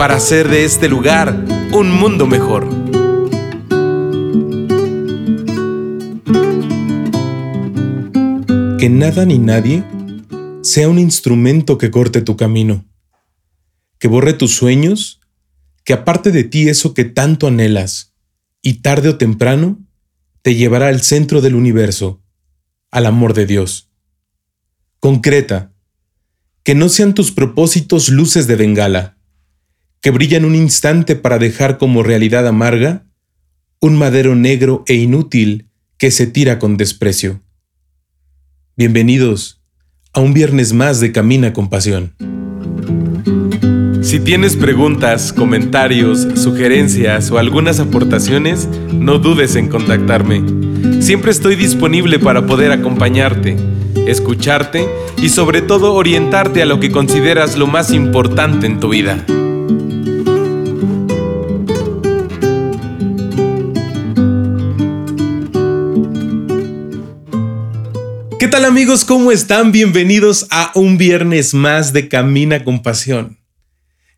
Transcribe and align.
para 0.00 0.16
hacer 0.16 0.48
de 0.48 0.64
este 0.64 0.88
lugar 0.88 1.44
un 1.74 1.92
mundo 1.92 2.26
mejor. 2.26 2.66
Que 8.78 8.88
nada 8.88 9.26
ni 9.26 9.38
nadie 9.38 9.84
sea 10.62 10.88
un 10.88 10.98
instrumento 10.98 11.76
que 11.76 11.90
corte 11.90 12.22
tu 12.22 12.38
camino, 12.38 12.86
que 13.98 14.08
borre 14.08 14.32
tus 14.32 14.56
sueños, 14.56 15.20
que 15.84 15.92
aparte 15.92 16.32
de 16.32 16.44
ti 16.44 16.70
eso 16.70 16.94
que 16.94 17.04
tanto 17.04 17.46
anhelas, 17.46 18.14
y 18.62 18.80
tarde 18.80 19.10
o 19.10 19.18
temprano 19.18 19.86
te 20.40 20.54
llevará 20.54 20.88
al 20.88 21.02
centro 21.02 21.42
del 21.42 21.54
universo, 21.54 22.22
al 22.90 23.04
amor 23.04 23.34
de 23.34 23.44
Dios 23.44 23.90
concreta, 24.98 25.74
que 26.62 26.74
no 26.74 26.88
sean 26.88 27.12
tus 27.12 27.32
propósitos 27.32 28.08
luces 28.08 28.46
de 28.46 28.56
bengala, 28.56 29.19
que 30.00 30.10
brillan 30.10 30.44
un 30.44 30.54
instante 30.54 31.16
para 31.16 31.38
dejar 31.38 31.78
como 31.78 32.02
realidad 32.02 32.46
amarga 32.46 33.04
un 33.80 33.96
madero 33.96 34.34
negro 34.34 34.82
e 34.86 34.94
inútil 34.94 35.68
que 35.98 36.10
se 36.10 36.26
tira 36.26 36.58
con 36.58 36.76
desprecio. 36.76 37.40
Bienvenidos 38.76 39.62
a 40.12 40.20
un 40.20 40.32
viernes 40.32 40.72
más 40.72 41.00
de 41.00 41.12
Camina 41.12 41.52
con 41.52 41.68
Pasión. 41.68 42.14
Si 44.02 44.18
tienes 44.20 44.56
preguntas, 44.56 45.32
comentarios, 45.32 46.26
sugerencias 46.34 47.30
o 47.30 47.38
algunas 47.38 47.80
aportaciones, 47.80 48.66
no 48.92 49.18
dudes 49.18 49.56
en 49.56 49.68
contactarme. 49.68 50.42
Siempre 51.02 51.30
estoy 51.30 51.56
disponible 51.56 52.18
para 52.18 52.46
poder 52.46 52.72
acompañarte 52.72 53.56
escucharte 54.06 54.88
y 55.18 55.28
sobre 55.28 55.62
todo 55.62 55.94
orientarte 55.94 56.62
a 56.62 56.66
lo 56.66 56.80
que 56.80 56.90
consideras 56.90 57.56
lo 57.56 57.66
más 57.66 57.92
importante 57.92 58.66
en 58.66 58.80
tu 58.80 58.88
vida. 58.88 59.24
Tal 68.50 68.64
amigos? 68.64 69.04
¿Cómo 69.04 69.30
están? 69.30 69.70
Bienvenidos 69.70 70.48
a 70.50 70.72
un 70.74 70.98
viernes 70.98 71.54
más 71.54 71.92
de 71.92 72.08
Camina 72.08 72.64
con 72.64 72.82
Pasión. 72.82 73.38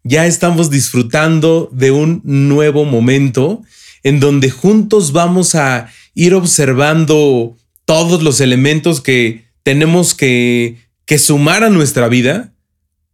Ya 0.04 0.24
estamos 0.24 0.70
disfrutando 0.70 1.68
de 1.70 1.90
un 1.90 2.22
nuevo 2.24 2.86
momento 2.86 3.62
en 4.02 4.20
donde 4.20 4.48
juntos 4.48 5.12
vamos 5.12 5.54
a 5.54 5.88
ir 6.14 6.32
observando 6.32 7.58
todos 7.84 8.22
los 8.22 8.40
elementos 8.40 9.02
que 9.02 9.44
tenemos 9.64 10.14
que, 10.14 10.78
sumar 11.18 11.62
a 11.62 11.68
nuestra 11.68 12.08
vida 12.08 12.54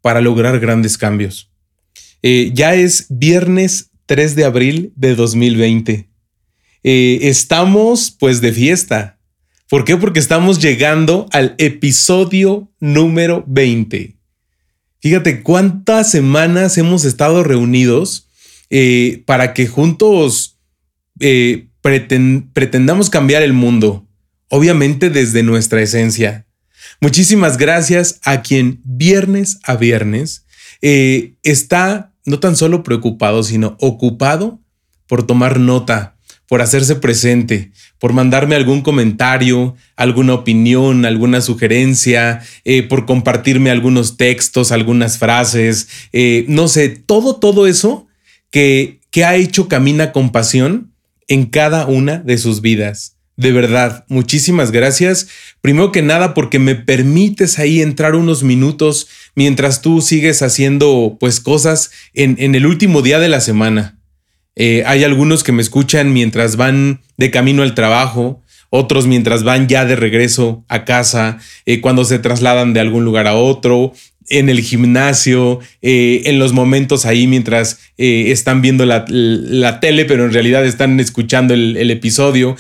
para 0.01 0.21
lograr 0.21 0.61
grandes 0.61 0.97
cambios. 0.97 1.51
Eh, 2.23 2.53
ya 2.55 2.77
es 2.77 3.07
viernes 3.09 3.91
3 4.07 4.37
de 4.37 4.45
abril 4.45 4.93
de 4.95 5.17
2020. 5.17 6.09
Eh, 6.85 7.19
estamos 7.23 8.15
pues 8.17 8.41
de 8.41 8.53
fiesta. 8.53 9.18
¿Por 9.69 9.85
qué? 9.85 9.97
Porque 9.97 10.21
estamos 10.21 10.61
llegando 10.61 11.27
al 11.31 11.55
episodio 11.59 12.71
número 12.81 13.45
20. 13.47 14.17
Fíjate 15.01 15.43
cuántas 15.43 16.11
semanas 16.11 16.79
hemos 16.79 17.05
estado 17.05 17.45
reunidos 17.45 18.29
eh, 18.71 19.23
para 19.27 19.55
que 19.55 19.67
juntos 19.67 20.57
pretendamos 22.53 23.11
cambiar 23.11 23.43
el 23.43 23.53
mundo 23.53 24.09
obviamente 24.49 25.11
desde 25.11 25.43
nuestra 25.43 25.83
esencia. 25.83 26.47
Muchísimas 27.01 27.59
gracias 27.59 28.19
a 28.25 28.43
quien 28.43 28.81
viernes 28.85 29.59
a 29.63 29.77
viernes 29.77 30.47
eh, 30.81 31.35
está 31.43 32.13
no 32.25 32.41
tan 32.41 32.57
solo 32.57 32.83
preocupado, 32.83 33.43
sino 33.43 33.77
ocupado 33.81 34.61
por 35.07 35.27
tomar 35.27 35.59
nota, 35.59 36.18
por 36.49 36.63
hacerse 36.63 36.97
presente, 36.97 37.71
por 37.99 38.13
mandarme 38.13 38.57
algún 38.57 38.81
comentario, 38.81 39.77
alguna 39.97 40.35
opinión, 40.35 41.05
alguna 41.05 41.41
sugerencia, 41.43 42.41
eh, 42.65 42.83
por 42.83 43.05
compartirme 43.05 43.71
algunos 43.71 44.17
textos, 44.17 44.73
algunas 44.73 45.19
frases, 45.19 45.89
eh, 46.13 46.47
no 46.49 46.67
sé, 46.69 46.89
todo, 46.89 47.37
todo 47.37 47.67
eso 47.67 48.07
que, 48.51 49.01
que 49.11 49.25
ha 49.25 49.37
hecho 49.37 49.69
Camina 49.69 50.11
con 50.13 50.33
pasión 50.33 50.93
en 51.29 51.47
cada 51.47 51.87
una 51.87 52.19
de 52.19 52.39
sus 52.39 52.63
vidas. 52.63 53.17
De 53.37 53.53
verdad, 53.53 54.05
muchísimas 54.09 54.73
gracias. 54.73 55.29
Primero 55.61 55.93
que 55.93 56.03
nada 56.03 56.35
porque 56.35 56.59
me 56.59 56.75
permites 56.75 57.59
ahí 57.61 57.81
entrar 57.83 58.17
unos 58.17 58.43
minutos 58.43 59.07
mientras 59.37 59.81
tú 59.81 60.01
sigues 60.01 60.43
haciendo 60.43 61.19
pues 61.21 61.39
cosas 61.39 61.93
en, 62.15 62.37
en 62.41 62.57
el 62.57 62.67
último 62.67 63.01
día 63.01 63.21
de 63.21 63.29
la 63.29 63.41
semana. 63.41 63.98
Eh, 64.61 64.83
hay 64.87 65.05
algunos 65.05 65.45
que 65.45 65.53
me 65.53 65.63
escuchan 65.63 66.13
mientras 66.13 66.57
van 66.57 67.01
de 67.17 67.31
camino 67.31 67.63
al 67.63 67.77
trabajo, 67.77 68.43
otros 68.71 69.07
mientras 69.07 69.45
van 69.45 69.69
ya 69.69 69.85
de 69.85 69.95
regreso 69.95 70.65
a 70.69 70.85
casa, 70.85 71.39
eh, 71.65 71.81
cuando 71.81 72.05
se 72.05 72.19
trasladan 72.19 72.73
de 72.75 72.81
algún 72.81 73.05
lugar 73.05 73.29
a 73.29 73.35
otro, 73.35 73.93
en 74.29 74.49
el 74.49 74.61
gimnasio, 74.61 75.61
eh, 75.81 76.23
en 76.25 76.41
los 76.41 76.53
momentos 76.53 77.07
ahí 77.07 77.29
mientras 77.29 77.79
están 77.97 78.61
viendo 78.61 78.85
la, 78.85 79.07
tele, 79.81 80.05
pero 80.05 80.27
en 80.27 80.33
realidad 80.33 80.67
están 80.67 81.01
escuchando 81.01 81.55
el, 81.55 81.91
episodio. 81.91 82.55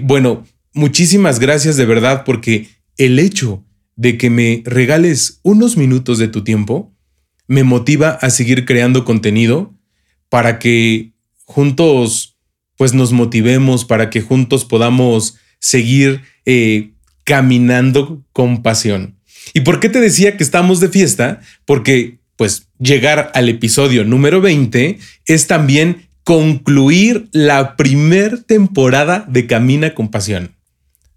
Bueno, 0.00 0.46
muchísimas 0.72 1.38
gracias 1.38 1.76
de 1.76 1.84
verdad 1.84 2.22
porque 2.24 2.68
el 2.96 3.18
hecho 3.18 3.62
de 3.96 4.16
que 4.16 4.30
me 4.30 4.62
regales 4.64 5.40
unos 5.42 5.76
minutos 5.76 6.16
de 6.16 6.28
tu 6.28 6.44
tiempo 6.44 6.94
me 7.46 7.62
motiva 7.62 8.10
a 8.12 8.30
seguir 8.30 8.64
creando 8.64 9.04
contenido 9.04 9.74
para 10.30 10.58
que 10.58 11.11
juntos 11.52 12.32
pues 12.76 12.94
nos 12.94 13.12
motivemos, 13.12 13.84
para 13.84 14.10
que 14.10 14.20
juntos 14.20 14.64
podamos 14.64 15.36
seguir 15.60 16.22
caminando 17.22 18.24
con 18.32 18.62
pasión. 18.62 19.14
¿Y 19.54 19.60
por 19.60 19.78
qué 19.78 19.88
te 19.88 20.00
decía 20.00 20.36
que 20.36 20.42
estamos 20.42 20.80
de 20.80 20.88
fiesta? 20.88 21.40
Porque, 21.64 22.18
pues, 22.36 22.66
llegar 22.80 23.30
al 23.34 23.48
episodio 23.48 24.04
número 24.04 24.40
20 24.40 24.98
es 25.26 25.46
también 25.46 26.08
concluir 26.24 27.28
la 27.32 27.76
primer 27.76 28.42
temporada 28.42 29.24
de 29.28 29.46
Camina 29.46 29.94
con 29.94 30.08
Pasión. 30.08 30.50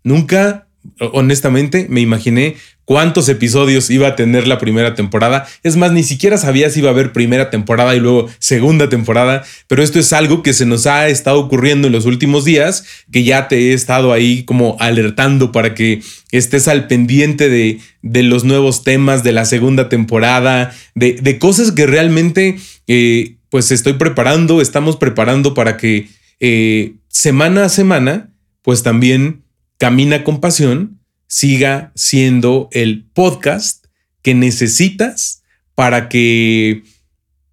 Nunca, 0.04 0.68
honestamente, 1.00 1.88
me 1.90 2.02
imaginé 2.02 2.58
cuántos 2.86 3.28
episodios 3.30 3.90
iba 3.90 4.08
a 4.08 4.16
tener 4.16 4.48
la 4.48 4.60
primera 4.60 4.96
temporada. 4.96 5.48
Es 5.64 5.76
más, 5.76 5.92
ni 5.92 6.04
siquiera 6.04 6.38
sabía 6.38 6.70
si 6.70 6.80
iba 6.80 6.90
a 6.90 6.94
haber 6.94 7.12
primera 7.12 7.50
temporada 7.50 7.96
y 7.96 8.00
luego 8.00 8.30
segunda 8.40 8.90
temporada, 8.90 9.44
pero 9.68 9.84
esto 9.84 10.00
es 10.00 10.14
algo 10.14 10.44
que 10.44 10.54
se 10.54 10.66
nos 10.66 10.88
ha 10.88 11.08
estado 11.10 11.40
ocurriendo 11.40 11.88
en 11.88 11.94
los 11.94 12.06
últimos 12.06 12.46
días, 12.46 12.86
que 13.12 13.24
ya 13.24 13.48
te 13.48 13.72
he 13.72 13.74
estado 13.74 14.14
ahí 14.14 14.44
como 14.44 14.78
alertando 14.80 15.52
para 15.52 15.74
que 15.74 16.02
estés 16.32 16.68
al 16.68 16.88
pendiente 16.88 17.50
de, 17.50 17.80
de 18.02 18.24
los 18.24 18.44
nuevos 18.44 18.84
temas 18.84 19.24
de 19.24 19.32
la 19.32 19.46
segunda 19.46 19.90
temporada, 19.90 20.74
de, 20.94 21.14
de 21.14 21.40
cosas 21.40 21.72
que 21.72 21.86
realmente 21.88 22.58
eh, 22.88 23.36
pues 23.50 23.72
estoy 23.72 23.94
preparando, 23.94 24.62
estamos 24.62 24.98
preparando 24.98 25.54
para 25.54 25.78
que 25.78 26.08
eh, 26.40 26.96
semana 27.08 27.66
a 27.66 27.70
semana 27.70 28.30
pues 28.62 28.84
también 28.84 29.44
camina 29.78 30.24
con 30.24 30.42
pasión 30.42 30.95
siga 31.28 31.92
siendo 31.96 32.70
el 32.72 33.06
podcast 33.14 33.86
que 34.22 34.34
necesitas 34.34 35.44
para 35.76 36.10
que 36.10 36.84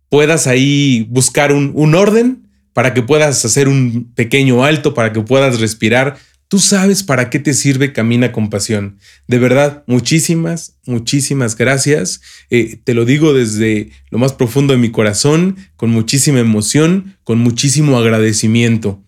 puedas 0.08 0.46
ahí 0.46 1.06
buscar 1.10 1.52
un, 1.52 1.94
orden, 1.94 2.48
para 2.72 2.94
que 2.94 3.02
puedas 3.02 3.44
hacer 3.44 3.68
un 3.68 4.12
pequeño 4.14 4.64
alto, 4.64 4.94
para 4.94 5.12
que 5.12 5.20
puedas 5.20 5.60
respirar. 5.60 6.16
Tú 6.48 6.58
sabes 6.58 7.02
para 7.02 7.30
qué 7.30 7.38
te 7.38 7.54
sirve 7.54 7.92
Camina 7.92 8.30
con 8.30 8.50
Pasión. 8.50 8.98
De 9.26 9.38
verdad, 9.38 9.84
muchísimas, 9.86 10.76
muchísimas 10.86 11.56
gracias. 11.56 12.20
Eh, 12.50 12.78
te 12.84 12.94
lo 12.94 13.04
digo 13.04 13.32
desde 13.32 13.90
lo 14.10 14.18
más 14.18 14.34
profundo 14.34 14.74
de 14.74 14.78
mi 14.78 14.90
corazón, 14.90 15.56
con 15.76 15.90
muchísima 15.90 16.40
emoción, 16.40 17.16
con 17.24 17.38
muchísimo 17.38 17.96
agradecimiento. 17.98 19.02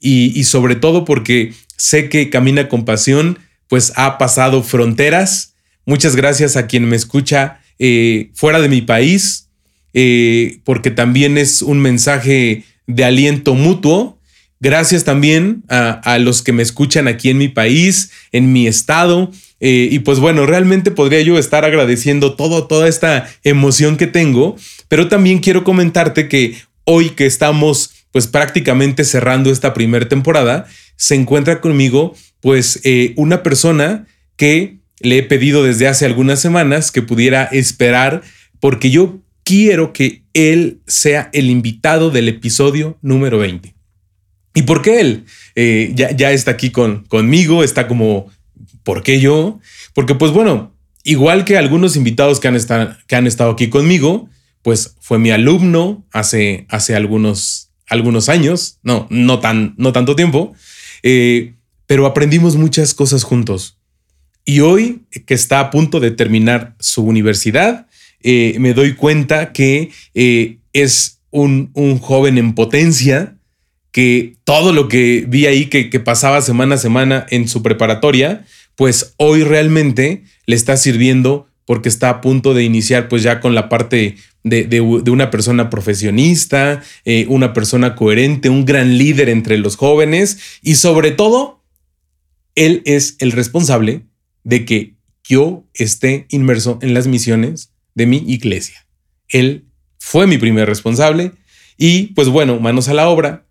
Y, 0.00 0.38
y 0.38 0.44
sobre 0.44 0.74
todo 0.74 1.04
porque 1.04 1.54
sé 1.76 2.08
que 2.08 2.30
Camina 2.30 2.68
con 2.68 2.84
Pasión 2.84 3.38
pues 3.68 3.92
ha 3.96 4.18
pasado 4.18 4.62
fronteras. 4.62 5.54
Muchas 5.86 6.16
gracias 6.16 6.56
a 6.56 6.66
quien 6.66 6.88
me 6.88 6.96
escucha 6.96 7.60
eh, 7.78 8.30
fuera 8.34 8.60
de 8.60 8.68
mi 8.68 8.82
país. 8.82 9.44
eh, 9.94 10.60
porque 10.64 10.90
también 10.90 11.38
es 11.38 11.62
un 11.62 11.80
mensaje 11.80 12.64
de 12.86 13.04
aliento 13.04 13.54
mutuo. 13.54 14.18
Gracias 14.60 15.04
también 15.04 15.62
a, 15.68 16.18
los 16.18 16.42
que 16.42 16.52
me 16.52 16.62
escuchan 16.62 17.06
aquí 17.06 17.30
en 17.30 17.38
mi 17.38 17.48
país, 17.48 18.10
en 18.32 18.52
mi 18.52 18.66
estado. 18.66 19.30
Eh, 19.60 19.88
y 19.90 20.00
pues 20.00 20.18
bueno, 20.18 20.46
realmente 20.46 20.90
podría 20.90 21.20
yo 21.22 21.38
estar 21.38 21.64
agradeciendo 21.64 22.34
todo, 22.34 22.66
toda 22.66 22.88
esta 22.88 23.28
emoción 23.44 23.96
que 23.96 24.06
tengo, 24.06 24.56
pero 24.88 25.08
también 25.08 25.38
quiero 25.38 25.64
comentarte 25.64 26.28
que 26.28 26.56
hoy 26.84 27.10
que 27.10 27.26
estamos 27.26 27.90
pues 28.10 28.26
prácticamente 28.26 29.04
cerrando 29.04 29.50
esta 29.50 29.74
primera 29.74 30.08
temporada, 30.08 30.66
se 30.96 31.14
encuentra 31.14 31.60
conmigo 31.60 32.14
pues 32.40 32.80
eh, 32.84 33.14
una 33.16 33.42
persona 33.42 34.06
que 34.36 34.78
le 35.00 35.18
he 35.18 35.22
pedido 35.22 35.64
desde 35.64 35.88
hace 35.88 36.06
algunas 36.06 36.40
semanas 36.40 36.90
que 36.90 37.02
pudiera 37.02 37.44
esperar 37.44 38.22
porque 38.60 38.90
yo 38.90 39.20
quiero 39.44 39.92
que 39.92 40.24
él 40.34 40.80
sea 40.86 41.30
el 41.32 41.50
invitado 41.50 42.10
del 42.10 42.28
episodio 42.28 42.98
número 43.00 43.38
20. 43.38 43.74
¿Y 44.54 44.62
por 44.62 44.82
qué 44.82 45.00
él? 45.00 45.24
Eh, 45.54 45.92
ya, 45.94 46.10
ya, 46.10 46.32
está 46.32 46.50
aquí 46.52 46.70
con, 46.70 47.04
conmigo, 47.04 47.62
está 47.62 47.86
como, 47.86 48.26
¿por 48.82 49.02
qué 49.02 49.20
yo? 49.20 49.60
Porque 49.94 50.14
pues 50.14 50.32
bueno, 50.32 50.74
igual 51.04 51.44
que 51.44 51.56
algunos 51.56 51.96
invitados 51.96 52.40
que 52.40 52.48
han, 52.48 52.56
estado, 52.56 52.96
que 53.06 53.16
han 53.16 53.26
estado 53.26 53.52
aquí 53.52 53.68
conmigo, 53.68 54.28
pues 54.62 54.96
fue 55.00 55.18
mi 55.18 55.30
alumno 55.30 56.04
hace, 56.12 56.66
hace 56.68 56.94
algunos, 56.94 57.70
algunos 57.86 58.28
años, 58.28 58.78
no, 58.82 59.06
no, 59.10 59.38
tan, 59.38 59.74
no 59.78 59.92
tanto 59.92 60.16
tiempo, 60.16 60.54
eh, 61.02 61.54
pero 61.88 62.04
aprendimos 62.04 62.54
muchas 62.54 62.92
cosas 62.92 63.24
juntos. 63.24 63.78
Y 64.44 64.60
hoy 64.60 65.06
que 65.26 65.34
está 65.34 65.58
a 65.58 65.70
punto 65.70 66.00
de 66.00 66.10
terminar 66.10 66.76
su 66.78 67.02
universidad, 67.02 67.86
eh, 68.22 68.56
me 68.60 68.74
doy 68.74 68.94
cuenta 68.94 69.52
que 69.52 69.90
eh, 70.14 70.58
es 70.74 71.20
un, 71.30 71.72
joven 72.00 72.36
en 72.36 72.54
potencia, 72.54 73.38
que 73.90 74.36
todo 74.44 74.74
lo 74.74 74.86
que 74.86 75.24
vi 75.26 75.46
ahí 75.46 75.66
que, 75.66 75.98
pasaba 76.00 76.42
semana 76.42 76.74
a 76.74 76.78
semana 76.78 77.26
en 77.30 77.48
su 77.48 77.62
preparatoria, 77.62 78.44
pues 78.76 79.14
hoy 79.16 79.42
realmente 79.42 80.24
le 80.44 80.56
está 80.56 80.76
sirviendo 80.76 81.48
porque 81.64 81.88
está 81.88 82.10
a 82.10 82.20
punto 82.20 82.52
de 82.52 82.64
iniciar 82.64 83.08
pues 83.08 83.22
ya 83.22 83.40
con 83.40 83.54
la 83.54 83.70
parte 83.70 84.16
de, 84.44 84.80
una 84.80 85.30
persona 85.30 85.70
profesionista, 85.70 86.82
eh, 87.06 87.24
una 87.28 87.54
persona 87.54 87.94
coherente, 87.94 88.50
un 88.50 88.66
gran 88.66 88.98
líder 88.98 89.30
entre 89.30 89.56
los 89.56 89.76
jóvenes 89.76 90.38
y 90.62 90.74
sobre 90.74 91.12
todo, 91.12 91.57
él 92.58 92.82
es 92.84 93.14
el 93.20 93.30
responsable 93.30 94.02
de 94.42 94.64
que 94.64 94.94
yo 95.22 95.64
esté 95.74 96.26
inmerso 96.28 96.80
en 96.82 96.92
las 96.92 97.06
misiones 97.06 97.70
de 97.94 98.06
mi 98.06 98.16
iglesia. 98.26 98.84
Él 99.28 99.66
fue 100.00 100.26
mi 100.26 100.38
primer 100.38 100.68
responsable 100.68 101.30
y 101.76 102.08
pues 102.14 102.28
bueno, 102.28 102.58
manos 102.58 102.88
a 102.88 102.94
la 102.94 103.08
obra. 103.08 103.46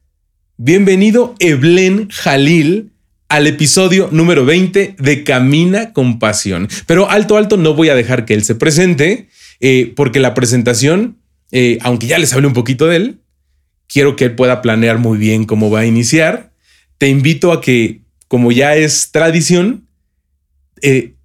Bienvenido 0.57 1.35
Eblen 1.39 2.09
Jalil 2.09 2.91
al 3.29 3.47
episodio 3.47 4.09
número 4.11 4.43
20 4.43 4.97
de 4.99 5.23
Camina 5.23 5.93
con 5.93 6.19
Pasión. 6.19 6.67
Pero 6.85 7.09
alto, 7.09 7.37
alto, 7.37 7.55
no 7.55 7.75
voy 7.75 7.87
a 7.87 7.95
dejar 7.95 8.25
que 8.25 8.33
él 8.33 8.43
se 8.43 8.55
presente, 8.55 9.29
eh, 9.61 9.93
porque 9.95 10.19
la 10.19 10.33
presentación, 10.33 11.17
eh, 11.53 11.77
aunque 11.81 12.07
ya 12.07 12.19
les 12.19 12.33
hablé 12.33 12.47
un 12.47 12.53
poquito 12.53 12.87
de 12.87 12.97
él, 12.97 13.21
quiero 13.87 14.17
que 14.17 14.25
él 14.25 14.35
pueda 14.35 14.61
planear 14.61 14.97
muy 14.97 15.17
bien 15.17 15.45
cómo 15.45 15.69
va 15.69 15.81
a 15.81 15.85
iniciar. 15.85 16.51
Te 16.97 17.07
invito 17.07 17.53
a 17.53 17.61
que, 17.61 18.01
como 18.27 18.51
ya 18.51 18.75
es 18.75 19.11
tradición, 19.11 19.87
eh, 20.81 21.15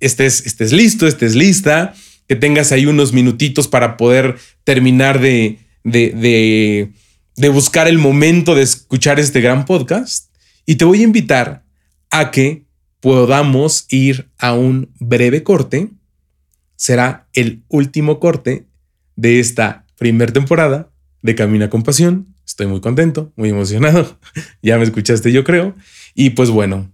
estés, 0.00 0.46
estés 0.46 0.72
listo, 0.72 1.06
estés 1.06 1.34
lista 1.34 1.94
que 2.28 2.36
tengas 2.36 2.72
ahí 2.72 2.86
unos 2.86 3.12
minutitos 3.12 3.68
para 3.68 3.96
poder 3.96 4.36
terminar 4.64 5.20
de, 5.20 5.58
de, 5.84 6.90
de, 7.36 7.48
buscar 7.48 7.86
el 7.86 7.98
momento 7.98 8.54
de 8.54 8.62
escuchar 8.62 9.20
este 9.20 9.40
gran 9.40 9.64
podcast. 9.64 10.32
Y 10.64 10.74
te 10.74 10.84
voy 10.84 11.00
a 11.00 11.04
invitar 11.04 11.64
a 12.10 12.30
que 12.32 12.64
podamos 13.00 13.86
ir 13.90 14.28
a 14.38 14.54
un 14.54 14.90
breve 14.98 15.44
corte. 15.44 15.90
Será 16.74 17.28
el 17.32 17.62
último 17.68 18.18
corte 18.18 18.66
de 19.14 19.38
esta 19.38 19.86
primera 19.96 20.32
temporada 20.32 20.90
de 21.22 21.34
Camina 21.36 21.70
con 21.70 21.84
Pasión. 21.84 22.34
Estoy 22.44 22.66
muy 22.66 22.80
contento, 22.80 23.32
muy 23.36 23.50
emocionado. 23.50 24.18
ya 24.62 24.78
me 24.78 24.84
escuchaste, 24.84 25.30
yo 25.30 25.44
creo. 25.44 25.76
Y 26.18 26.30
pues 26.30 26.48
bueno, 26.48 26.90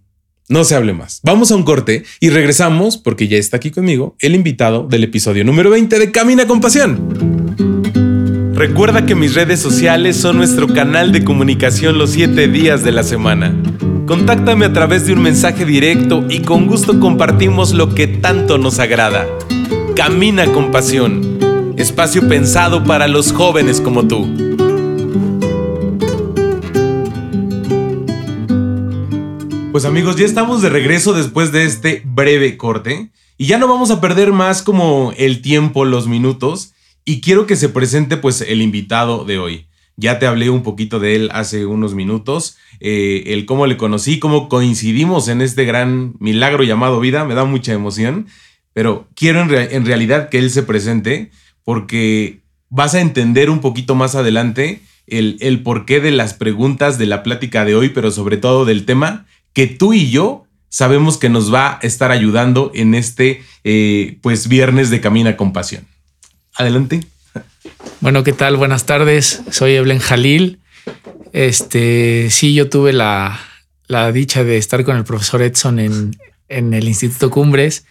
no 0.48 0.64
se 0.64 0.74
hable 0.74 0.92
más. 0.92 1.20
Vamos 1.22 1.52
a 1.52 1.56
un 1.56 1.62
corte 1.62 2.02
y 2.18 2.30
regresamos 2.30 2.98
porque 2.98 3.28
ya 3.28 3.38
está 3.38 3.56
aquí 3.56 3.70
conmigo 3.70 4.16
el 4.18 4.34
invitado 4.34 4.86
del 4.88 5.04
episodio 5.04 5.44
número 5.44 5.70
20 5.70 5.96
de 5.96 6.10
Camina 6.10 6.46
con 6.46 6.60
Pasión. 6.60 8.52
Recuerda 8.52 9.06
que 9.06 9.14
mis 9.14 9.34
redes 9.34 9.60
sociales 9.60 10.16
son 10.16 10.38
nuestro 10.38 10.66
canal 10.66 11.12
de 11.12 11.22
comunicación 11.22 11.98
los 11.98 12.10
7 12.10 12.48
días 12.48 12.82
de 12.82 12.90
la 12.90 13.04
semana. 13.04 13.54
Contáctame 14.06 14.66
a 14.66 14.72
través 14.72 15.06
de 15.06 15.12
un 15.12 15.22
mensaje 15.22 15.64
directo 15.64 16.26
y 16.28 16.40
con 16.40 16.66
gusto 16.66 16.98
compartimos 16.98 17.72
lo 17.72 17.94
que 17.94 18.08
tanto 18.08 18.58
nos 18.58 18.80
agrada. 18.80 19.26
Camina 19.94 20.46
con 20.46 20.72
Pasión. 20.72 21.38
Espacio 21.76 22.28
pensado 22.28 22.82
para 22.82 23.06
los 23.06 23.32
jóvenes 23.32 23.80
como 23.80 24.08
tú. 24.08 24.61
Pues 29.72 29.86
amigos, 29.86 30.16
ya 30.16 30.26
estamos 30.26 30.60
de 30.60 30.68
regreso 30.68 31.14
después 31.14 31.50
de 31.50 31.64
este 31.64 32.02
breve 32.04 32.58
corte 32.58 33.08
y 33.38 33.46
ya 33.46 33.56
no 33.56 33.66
vamos 33.66 33.90
a 33.90 34.02
perder 34.02 34.30
más 34.30 34.60
como 34.60 35.14
el 35.16 35.40
tiempo, 35.40 35.86
los 35.86 36.08
minutos 36.08 36.74
y 37.06 37.22
quiero 37.22 37.46
que 37.46 37.56
se 37.56 37.70
presente 37.70 38.18
pues 38.18 38.42
el 38.42 38.60
invitado 38.60 39.24
de 39.24 39.38
hoy. 39.38 39.68
Ya 39.96 40.18
te 40.18 40.26
hablé 40.26 40.50
un 40.50 40.62
poquito 40.62 41.00
de 41.00 41.14
él 41.16 41.30
hace 41.32 41.64
unos 41.64 41.94
minutos, 41.94 42.58
eh, 42.80 43.22
el 43.28 43.46
cómo 43.46 43.66
le 43.66 43.78
conocí, 43.78 44.18
cómo 44.18 44.50
coincidimos 44.50 45.28
en 45.28 45.40
este 45.40 45.64
gran 45.64 46.16
milagro 46.18 46.64
llamado 46.64 47.00
vida, 47.00 47.24
me 47.24 47.34
da 47.34 47.46
mucha 47.46 47.72
emoción, 47.72 48.26
pero 48.74 49.08
quiero 49.14 49.40
en, 49.40 49.86
realidad 49.86 50.28
que 50.28 50.38
él 50.38 50.50
se 50.50 50.64
presente 50.64 51.30
porque 51.64 52.42
vas 52.68 52.94
a 52.94 53.00
entender 53.00 53.48
un 53.48 53.62
poquito 53.62 53.94
más 53.94 54.16
adelante 54.16 54.82
el, 55.06 55.38
el 55.40 55.62
porqué 55.62 56.00
de 56.00 56.10
las 56.10 56.34
preguntas 56.34 56.98
de 56.98 57.06
la 57.06 57.22
plática 57.22 57.64
de 57.64 57.74
hoy, 57.74 57.88
pero 57.88 58.10
sobre 58.10 58.36
todo 58.36 58.66
del 58.66 58.84
tema 58.84 59.24
que 59.52 59.66
tú 59.66 59.92
y 59.92 60.10
yo 60.10 60.44
sabemos 60.68 61.18
que 61.18 61.28
nos 61.28 61.52
va 61.52 61.74
a 61.74 61.78
estar 61.82 62.10
ayudando 62.10 62.72
en 62.74 62.94
este 62.94 63.42
eh, 63.64 64.18
pues 64.22 64.48
viernes 64.48 64.90
de 64.90 65.00
Camina 65.00 65.36
con 65.36 65.52
Pasión. 65.52 65.86
Adelante. 66.54 67.04
Bueno, 68.00 68.24
¿qué 68.24 68.32
tal? 68.32 68.56
Buenas 68.56 68.86
tardes. 68.86 69.42
Soy 69.50 69.72
Eblen 69.72 69.98
Jalil. 69.98 70.60
Este, 71.32 72.28
sí, 72.30 72.54
yo 72.54 72.68
tuve 72.68 72.92
la, 72.92 73.38
dicha 74.12 74.44
de 74.44 74.56
estar 74.56 74.82
con 74.84 74.96
el 74.96 75.04
profesor 75.04 75.42
Edson 75.42 75.78
en, 75.78 76.16
en 76.48 76.74
el 76.74 76.88
Instituto 76.88 77.30
Cumbres. 77.30 77.84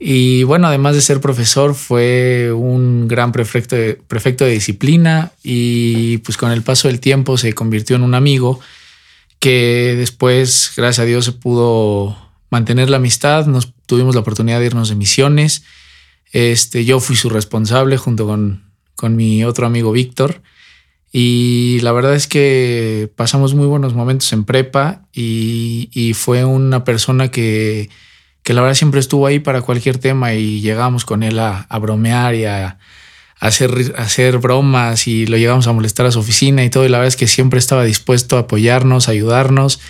Y 0.00 0.44
bueno, 0.44 0.68
además 0.68 0.94
de 0.94 1.00
ser 1.00 1.20
profesor, 1.20 1.74
fue 1.74 2.52
un 2.52 3.08
gran 3.08 3.32
prefecto 3.32 3.76
prefecto 4.06 4.44
de 4.44 4.52
disciplina 4.52 5.32
y 5.42 6.18
pues 6.18 6.36
con 6.36 6.52
el 6.52 6.62
paso 6.62 6.86
del 6.86 7.00
tiempo 7.00 7.36
se 7.36 7.52
convirtió 7.52 7.96
en 7.96 8.02
un 8.02 8.14
amigo 8.14 8.60
que 9.38 9.94
después, 9.96 10.72
gracias 10.76 11.04
a 11.04 11.06
Dios, 11.06 11.24
se 11.24 11.32
pudo 11.32 12.16
mantener 12.50 12.90
la 12.90 12.96
amistad, 12.96 13.46
nos 13.46 13.72
tuvimos 13.86 14.14
la 14.14 14.22
oportunidad 14.22 14.60
de 14.60 14.66
irnos 14.66 14.88
de 14.88 14.94
misiones. 14.94 15.64
Este, 16.32 16.84
yo 16.84 17.00
fui 17.00 17.16
su 17.16 17.30
responsable 17.30 17.96
junto 17.96 18.26
con, 18.26 18.64
con 18.96 19.16
mi 19.16 19.44
otro 19.44 19.66
amigo 19.66 19.92
Víctor. 19.92 20.42
Y 21.10 21.78
la 21.82 21.92
verdad 21.92 22.14
es 22.14 22.26
que 22.26 23.10
pasamos 23.16 23.54
muy 23.54 23.66
buenos 23.66 23.94
momentos 23.94 24.30
en 24.32 24.44
prepa 24.44 25.06
y, 25.12 25.88
y 25.92 26.12
fue 26.12 26.44
una 26.44 26.84
persona 26.84 27.30
que, 27.30 27.88
que, 28.42 28.52
la 28.52 28.60
verdad 28.60 28.74
siempre 28.74 29.00
estuvo 29.00 29.26
ahí 29.26 29.38
para 29.38 29.62
cualquier 29.62 29.96
tema 29.96 30.34
y 30.34 30.60
llegamos 30.60 31.06
con 31.06 31.22
él 31.22 31.38
a, 31.38 31.60
a 31.60 31.78
bromear 31.78 32.34
y 32.34 32.44
a, 32.44 32.78
hacer, 33.40 33.94
hacer 33.96 34.38
bromas 34.38 35.06
y 35.06 35.26
lo 35.26 35.36
llevamos 35.36 35.66
a 35.66 35.72
molestar 35.72 36.06
a 36.06 36.10
su 36.10 36.18
oficina 36.18 36.64
y 36.64 36.70
todo. 36.70 36.84
Y 36.84 36.88
la 36.88 36.98
verdad 36.98 37.08
es 37.08 37.16
que 37.16 37.26
siempre 37.26 37.58
estaba 37.58 37.84
dispuesto 37.84 38.36
a 38.36 38.40
apoyarnos, 38.40 39.08
ayudarnos. 39.08 39.80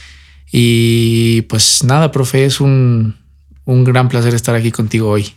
Y 0.50 1.43
pues 1.43 1.85
nada, 1.85 2.11
profe, 2.11 2.45
es 2.45 2.61
un, 2.61 3.17
un 3.64 3.85
gran 3.85 4.09
placer 4.09 4.35
estar 4.35 4.55
aquí 4.55 4.71
contigo 4.71 5.09
hoy. 5.09 5.33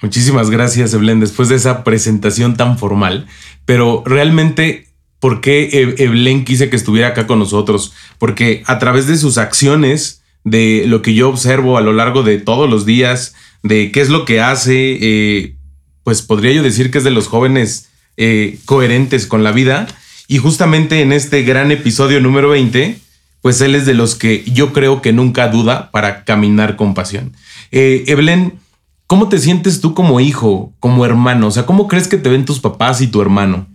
Muchísimas 0.00 0.50
gracias, 0.50 0.92
Evelyn, 0.94 1.20
después 1.20 1.48
de 1.48 1.54
esa 1.54 1.84
presentación 1.84 2.56
tan 2.56 2.76
formal. 2.76 3.26
Pero 3.64 4.02
realmente, 4.04 4.88
¿por 5.20 5.40
qué 5.40 5.94
Evelyn 5.98 6.44
quise 6.44 6.68
que 6.70 6.76
estuviera 6.76 7.08
acá 7.08 7.28
con 7.28 7.38
nosotros? 7.38 7.92
Porque 8.18 8.64
a 8.66 8.80
través 8.80 9.06
de 9.06 9.16
sus 9.16 9.38
acciones, 9.38 10.22
de 10.42 10.84
lo 10.88 11.02
que 11.02 11.14
yo 11.14 11.28
observo 11.28 11.78
a 11.78 11.82
lo 11.82 11.92
largo 11.92 12.24
de 12.24 12.38
todos 12.38 12.68
los 12.68 12.84
días, 12.84 13.36
de 13.62 13.92
qué 13.92 14.00
es 14.00 14.08
lo 14.08 14.24
que 14.24 14.40
hace, 14.40 14.98
eh, 15.00 15.56
pues 16.04 16.22
podría 16.22 16.52
yo 16.52 16.62
decir 16.62 16.90
que 16.90 16.98
es 16.98 17.04
de 17.04 17.10
los 17.10 17.28
jóvenes 17.28 17.88
eh, 18.16 18.58
coherentes 18.64 19.26
con 19.26 19.44
la 19.44 19.52
vida. 19.52 19.86
Y 20.28 20.38
justamente 20.38 21.02
en 21.02 21.12
este 21.12 21.42
gran 21.42 21.72
episodio 21.72 22.20
número 22.20 22.48
20, 22.48 22.98
pues 23.40 23.60
él 23.60 23.74
es 23.74 23.86
de 23.86 23.94
los 23.94 24.14
que 24.14 24.44
yo 24.44 24.72
creo 24.72 25.02
que 25.02 25.12
nunca 25.12 25.48
duda 25.48 25.90
para 25.90 26.24
caminar 26.24 26.76
con 26.76 26.94
pasión. 26.94 27.36
Eh, 27.70 28.04
Evelyn, 28.06 28.58
¿cómo 29.06 29.28
te 29.28 29.38
sientes 29.38 29.80
tú 29.80 29.94
como 29.94 30.20
hijo, 30.20 30.72
como 30.78 31.04
hermano? 31.04 31.48
O 31.48 31.50
sea, 31.50 31.66
¿cómo 31.66 31.88
crees 31.88 32.08
que 32.08 32.18
te 32.18 32.28
ven 32.28 32.44
tus 32.44 32.60
papás 32.60 33.00
y 33.00 33.08
tu 33.08 33.20
hermano? 33.20 33.66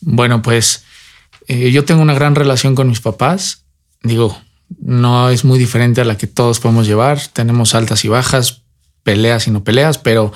Bueno, 0.00 0.42
pues 0.42 0.84
eh, 1.48 1.70
yo 1.70 1.84
tengo 1.84 2.02
una 2.02 2.14
gran 2.14 2.34
relación 2.34 2.74
con 2.74 2.88
mis 2.88 3.00
papás. 3.00 3.64
Digo, 4.02 4.36
no 4.80 5.30
es 5.30 5.44
muy 5.44 5.58
diferente 5.58 6.00
a 6.00 6.04
la 6.04 6.18
que 6.18 6.26
todos 6.26 6.60
podemos 6.60 6.86
llevar. 6.86 7.20
Tenemos 7.32 7.74
altas 7.74 8.04
y 8.04 8.08
bajas, 8.08 8.62
peleas 9.02 9.46
y 9.46 9.50
no 9.50 9.64
peleas, 9.64 9.98
pero 9.98 10.32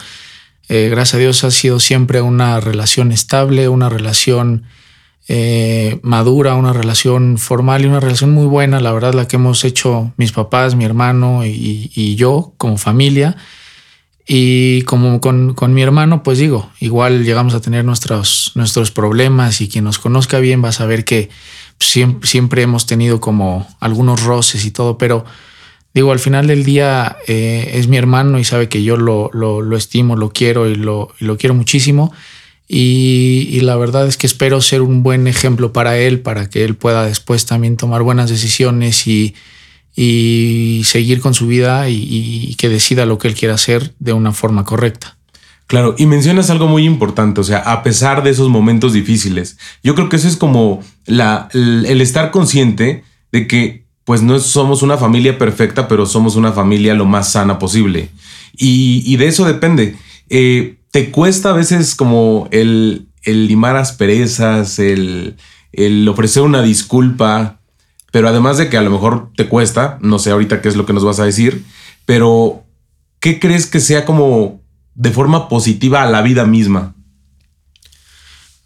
eh, 0.73 0.89
gracias 0.89 1.17
a 1.17 1.19
Dios 1.19 1.43
ha 1.43 1.51
sido 1.51 1.81
siempre 1.81 2.23
una 2.23 2.61
relación 2.61 3.11
estable, 3.11 3.69
una 3.69 3.89
relación 3.89 4.67
eh, 5.27 5.99
madura, 6.03 6.55
una 6.55 6.73
relación 6.73 7.39
formal 7.39 7.83
y 7.83 7.87
una 7.87 7.99
relación 7.99 8.31
muy 8.31 8.47
buena, 8.47 8.79
la 8.79 8.93
verdad, 8.93 9.13
la 9.13 9.27
que 9.27 9.35
hemos 9.35 9.65
hecho 9.65 10.13
mis 10.17 10.31
papás, 10.31 10.77
mi 10.77 10.85
hermano 10.85 11.45
y, 11.45 12.15
yo 12.15 12.53
como 12.57 12.79
familia. 12.79 13.37
Y 14.29 14.83
como 14.83 15.21
con, 15.21 15.57
mi 15.75 15.83
hermano, 15.83 16.23
pues 16.23 16.39
digo, 16.39 16.71
igual 16.79 17.25
llegamos 17.25 17.55
a 17.55 17.61
tener 17.61 17.85
nuestros, 17.85 18.53
nuestros 18.55 18.93
problemas 18.93 19.61
y 19.61 19.69
quien 19.69 19.83
nos 19.83 19.99
conozca 19.99 20.39
bien 20.39 20.63
va 20.63 20.69
a 20.69 20.73
saber 20.73 21.05
que 21.05 21.31
siempre, 21.81 22.29
siempre 22.29 22.63
hemos 22.63 22.87
tenido 22.87 23.19
como 23.21 23.67
algunos 23.81 24.23
roces 24.23 24.65
y 24.65 24.71
todo, 24.71 24.99
pero 24.99 25.25
digo, 25.95 26.13
al 26.13 26.19
final 26.19 26.47
del 26.47 26.65
día 26.65 27.17
eh, 27.27 27.73
es 27.75 27.89
mi 27.89 27.97
hermano 27.97 28.39
y 28.39 28.45
sabe 28.45 28.69
que 28.69 28.83
yo 28.83 28.97
lo, 28.97 29.31
lo, 29.33 29.77
estimo, 29.77 30.17
lo 30.17 30.31
quiero 30.33 30.69
y 30.69 30.75
lo, 30.75 31.13
lo 31.19 31.37
quiero 31.37 31.55
muchísimo. 31.55 32.13
Y, 32.73 33.61
la 33.63 33.75
verdad 33.75 34.07
es 34.07 34.17
que 34.17 34.29
espero 34.29 34.61
ser 34.61 34.81
un 34.81 35.03
buen 35.03 35.27
ejemplo 35.27 35.73
para 35.73 35.99
él, 35.99 36.21
para 36.21 36.49
que 36.49 36.65
él 36.65 36.77
pueda 36.77 37.05
después 37.05 37.45
también 37.45 37.77
tomar 37.77 38.03
buenas 38.03 38.31
decisiones 38.31 39.09
y, 39.09 39.35
y 39.97 40.83
seguir 40.85 41.21
con 41.21 41.35
su 41.35 41.49
vida 41.49 41.89
y, 41.89 41.97
y, 41.97 42.55
que 42.55 42.69
decida 42.69 43.07
lo 43.07 43.19
que 43.19 43.27
él 43.27 43.35
quiera 43.35 43.55
hacer 43.55 43.93
de 43.99 44.13
una 44.13 44.33
forma 44.33 44.65
correcta. 44.65 45.17
Claro, 45.67 45.97
y 45.99 46.07
mencionas 46.07 46.51
algo 46.51 46.69
muy 46.69 46.85
importante, 46.85 47.41
o 47.41 47.45
sea, 47.45 47.59
a 47.59 47.83
pesar 47.83 48.23
de 48.23 48.31
esos 48.31 48.49
momentos 48.49 48.93
difíciles, 48.93 49.57
yo 49.83 49.97
creo 49.97 50.09
que 50.09 50.17
eso 50.17 50.29
es 50.29 50.37
como 50.37 50.81
la, 51.07 51.49
el 51.53 52.01
estar 52.01 52.31
consciente 52.31 53.05
de 53.33 53.47
que 53.47 53.80
pues 54.11 54.23
no 54.23 54.41
somos 54.41 54.83
una 54.83 54.97
familia 54.99 55.39
perfecta, 55.39 55.87
pero 55.87 56.05
somos 56.05 56.35
una 56.35 56.51
familia 56.51 56.95
lo 56.95 57.07
más 57.07 57.31
sana 57.31 57.61
posible. 57.61 58.09
Y, 58.57 59.15
de 59.19 59.29
eso 59.29 59.45
depende. 59.45 59.95
Eh, 60.29 60.79
te 60.91 61.13
cuesta 61.13 61.51
a 61.51 61.53
veces 61.53 61.95
como 61.95 62.49
el, 62.51 63.07
el 63.23 63.47
limar 63.47 63.77
asperezas, 63.77 64.81
el, 64.81 65.37
el 65.71 66.09
ofrecer 66.09 66.43
una 66.43 66.61
disculpa, 66.61 67.61
pero 68.11 68.29
además 68.29 68.59
de 68.59 68.69
que 68.69 68.77
a 68.77 68.83
lo 68.83 68.91
mejor 68.91 69.31
te 69.37 69.47
cuesta, 69.47 70.01
no 70.03 70.19
sé 70.19 70.33
ahorita 70.33 70.61
qué 70.61 70.69
es 70.71 70.75
lo 70.75 70.87
que 70.87 70.93
nos 70.93 71.05
vas 71.05 71.21
a 71.21 71.25
decir, 71.25 71.63
pero 72.05 72.65
¿qué 73.21 73.39
crees 73.39 73.67
que 73.67 73.79
sea 73.79 74.05
como 74.05 74.61
de 74.97 75.13
forma 75.13 75.49
positiva 75.49 76.03
a 76.03 76.11
la 76.11 76.23
vida 76.23 76.47
misma? 76.47 76.97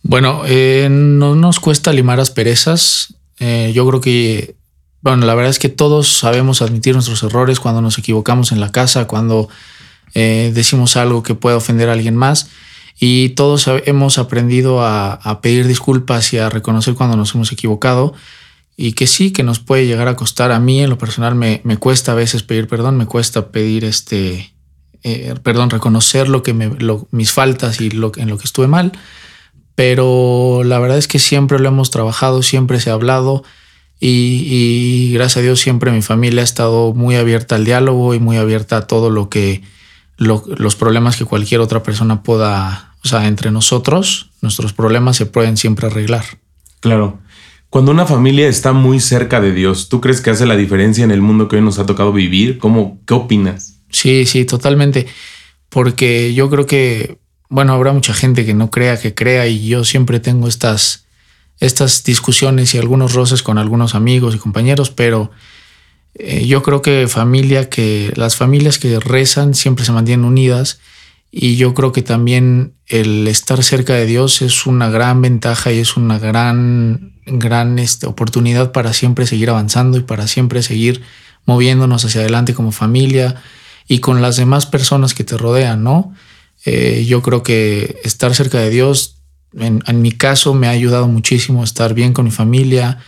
Bueno, 0.02 0.44
eh, 0.46 0.88
no 0.90 1.34
nos 1.34 1.60
cuesta 1.60 1.92
limar 1.92 2.18
asperezas. 2.18 3.14
Eh, 3.40 3.72
yo 3.74 3.86
creo 3.86 4.00
que 4.00 4.63
bueno, 5.04 5.26
la 5.26 5.34
verdad 5.34 5.50
es 5.50 5.58
que 5.58 5.68
todos 5.68 6.08
sabemos 6.16 6.62
admitir 6.62 6.94
nuestros 6.94 7.22
errores 7.24 7.60
cuando 7.60 7.82
nos 7.82 7.98
equivocamos 7.98 8.52
en 8.52 8.60
la 8.60 8.72
casa, 8.72 9.06
cuando 9.06 9.50
eh, 10.14 10.50
decimos 10.54 10.96
algo 10.96 11.22
que 11.22 11.34
puede 11.34 11.56
ofender 11.56 11.90
a 11.90 11.92
alguien 11.92 12.16
más. 12.16 12.48
Y 12.98 13.28
todos 13.30 13.68
hemos 13.84 14.16
aprendido 14.16 14.82
a, 14.82 15.40
pedir 15.42 15.66
disculpas 15.66 16.32
y 16.32 16.38
a 16.38 16.48
reconocer 16.48 16.94
cuando 16.94 17.18
nos 17.18 17.34
hemos 17.34 17.52
equivocado. 17.52 18.14
Y 18.78 18.94
que 18.94 19.06
sí, 19.06 19.30
que 19.30 19.42
nos 19.42 19.58
puede 19.58 19.86
llegar 19.86 20.08
a 20.08 20.16
costar. 20.16 20.52
A 20.52 20.58
mí, 20.58 20.82
en 20.82 20.88
lo 20.88 20.96
personal, 20.96 21.34
me, 21.34 21.60
cuesta 21.76 22.12
a 22.12 22.14
veces 22.14 22.42
pedir 22.42 22.66
perdón, 22.66 22.96
me 22.96 23.04
cuesta 23.04 23.48
pedir 23.48 23.84
este, 23.84 24.54
eh, 25.02 25.34
perdón, 25.42 25.68
reconocer 25.68 26.30
lo 26.30 26.42
que 26.42 26.54
me, 26.54 26.70
mis 27.10 27.30
faltas 27.30 27.78
y 27.82 27.90
lo, 27.90 28.10
en 28.16 28.30
lo 28.30 28.38
que 28.38 28.44
estuve 28.44 28.68
mal. 28.68 28.92
Pero 29.74 30.62
la 30.64 30.78
verdad 30.78 30.96
es 30.96 31.08
que 31.08 31.18
siempre 31.18 31.58
lo 31.58 31.68
hemos 31.68 31.90
trabajado, 31.90 32.42
siempre 32.42 32.80
se 32.80 32.88
ha 32.88 32.94
hablado. 32.94 33.42
Y, 34.06 35.12
gracias 35.14 35.38
a 35.38 35.40
Dios 35.40 35.60
siempre 35.60 35.90
mi 35.90 36.02
familia 36.02 36.42
ha 36.42 36.44
estado 36.44 36.92
muy 36.92 37.16
abierta 37.16 37.54
al 37.54 37.64
diálogo 37.64 38.12
y 38.12 38.18
muy 38.18 38.36
abierta 38.36 38.76
a 38.76 38.86
todo 38.86 39.08
lo 39.08 39.30
que 39.30 39.62
los 40.18 40.76
problemas 40.76 41.16
que 41.16 41.24
cualquier 41.24 41.62
otra 41.62 41.82
persona 41.82 42.22
pueda, 42.22 42.94
o 43.02 43.08
sea, 43.08 43.26
entre 43.26 43.50
nosotros, 43.50 44.30
nuestros 44.42 44.74
problemas 44.74 45.16
se 45.16 45.24
pueden 45.24 45.56
siempre 45.56 45.86
arreglar. 45.86 46.24
Claro. 46.80 47.18
Cuando 47.70 47.92
una 47.92 48.04
familia 48.04 48.46
está 48.46 48.74
muy 48.74 49.00
cerca 49.00 49.40
de 49.40 49.52
Dios, 49.52 49.88
¿tú 49.88 50.02
crees 50.02 50.20
que 50.20 50.30
hace 50.30 50.44
la 50.44 50.56
diferencia 50.56 51.02
en 51.02 51.10
el 51.10 51.22
mundo 51.22 51.48
que 51.48 51.56
hoy 51.56 51.62
nos 51.62 51.78
ha 51.78 51.86
tocado 51.86 52.12
vivir? 52.12 52.58
¿Cómo, 52.58 53.00
qué 53.06 53.14
opinas? 53.14 53.80
Sí, 53.88 54.26
sí, 54.26 54.44
totalmente. 54.44 55.06
Porque 55.70 56.34
yo 56.34 56.50
creo 56.50 56.66
que, 56.66 57.18
bueno, 57.48 57.72
habrá 57.72 57.92
mucha 57.92 58.12
gente 58.12 58.44
que 58.44 58.52
no 58.52 58.70
crea, 58.70 59.00
que 59.00 59.14
crea, 59.14 59.48
y 59.48 59.66
yo 59.66 59.82
siempre 59.82 60.20
tengo 60.20 60.46
estas, 60.46 61.03
estas 61.60 62.04
discusiones 62.04 62.74
y 62.74 62.78
algunos 62.78 63.14
roces 63.14 63.42
con 63.42 63.58
algunos 63.58 63.94
amigos 63.94 64.34
y 64.34 64.38
compañeros, 64.38 64.90
pero 64.90 65.30
eh, 66.14 66.46
yo 66.46 66.62
creo 66.62 66.82
que 66.82 67.08
familia 67.08 67.68
que 67.68 68.12
las 68.16 68.36
familias 68.36 68.78
que 68.78 69.00
rezan 69.00 69.54
siempre 69.54 69.84
se 69.84 69.92
mantienen 69.92 70.24
unidas 70.24 70.80
y 71.30 71.56
yo 71.56 71.74
creo 71.74 71.92
que 71.92 72.02
también 72.02 72.74
el 72.86 73.26
estar 73.26 73.62
cerca 73.64 73.94
de 73.94 74.06
Dios 74.06 74.42
es 74.42 74.66
una 74.66 74.88
gran 74.90 75.20
ventaja 75.20 75.72
y 75.72 75.78
es 75.78 75.96
una 75.96 76.18
gran 76.18 77.14
gran 77.26 77.78
este, 77.78 78.06
oportunidad 78.06 78.72
para 78.72 78.92
siempre 78.92 79.26
seguir 79.26 79.50
avanzando 79.50 79.98
y 79.98 80.02
para 80.02 80.26
siempre 80.26 80.62
seguir 80.62 81.02
moviéndonos 81.46 82.04
hacia 82.04 82.20
adelante 82.20 82.54
como 82.54 82.72
familia 82.72 83.42
y 83.88 83.98
con 83.98 84.22
las 84.22 84.36
demás 84.36 84.66
personas 84.66 85.14
que 85.14 85.24
te 85.24 85.36
rodean, 85.36 85.82
¿no? 85.82 86.14
Eh, 86.64 87.04
yo 87.06 87.22
creo 87.22 87.42
que 87.42 88.00
estar 88.04 88.34
cerca 88.34 88.58
de 88.58 88.70
Dios 88.70 89.18
en, 89.58 90.02
mi 90.02 90.12
caso 90.12 90.54
me 90.54 90.66
ha 90.66 90.70
ayudado 90.70 91.08
muchísimo 91.08 91.62
estar 91.62 91.94
bien 91.94 92.12
con 92.12 92.24
mi 92.24 92.30
familia, 92.30 92.98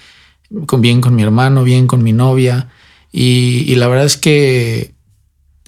bien 0.50 1.00
con 1.00 1.14
mi 1.14 1.22
hermano, 1.22 1.64
bien 1.64 1.86
con 1.86 2.02
mi 2.02 2.12
novia. 2.12 2.68
Y, 3.12 3.74
la 3.76 3.88
verdad 3.88 4.06
es 4.06 4.16
que 4.16 4.94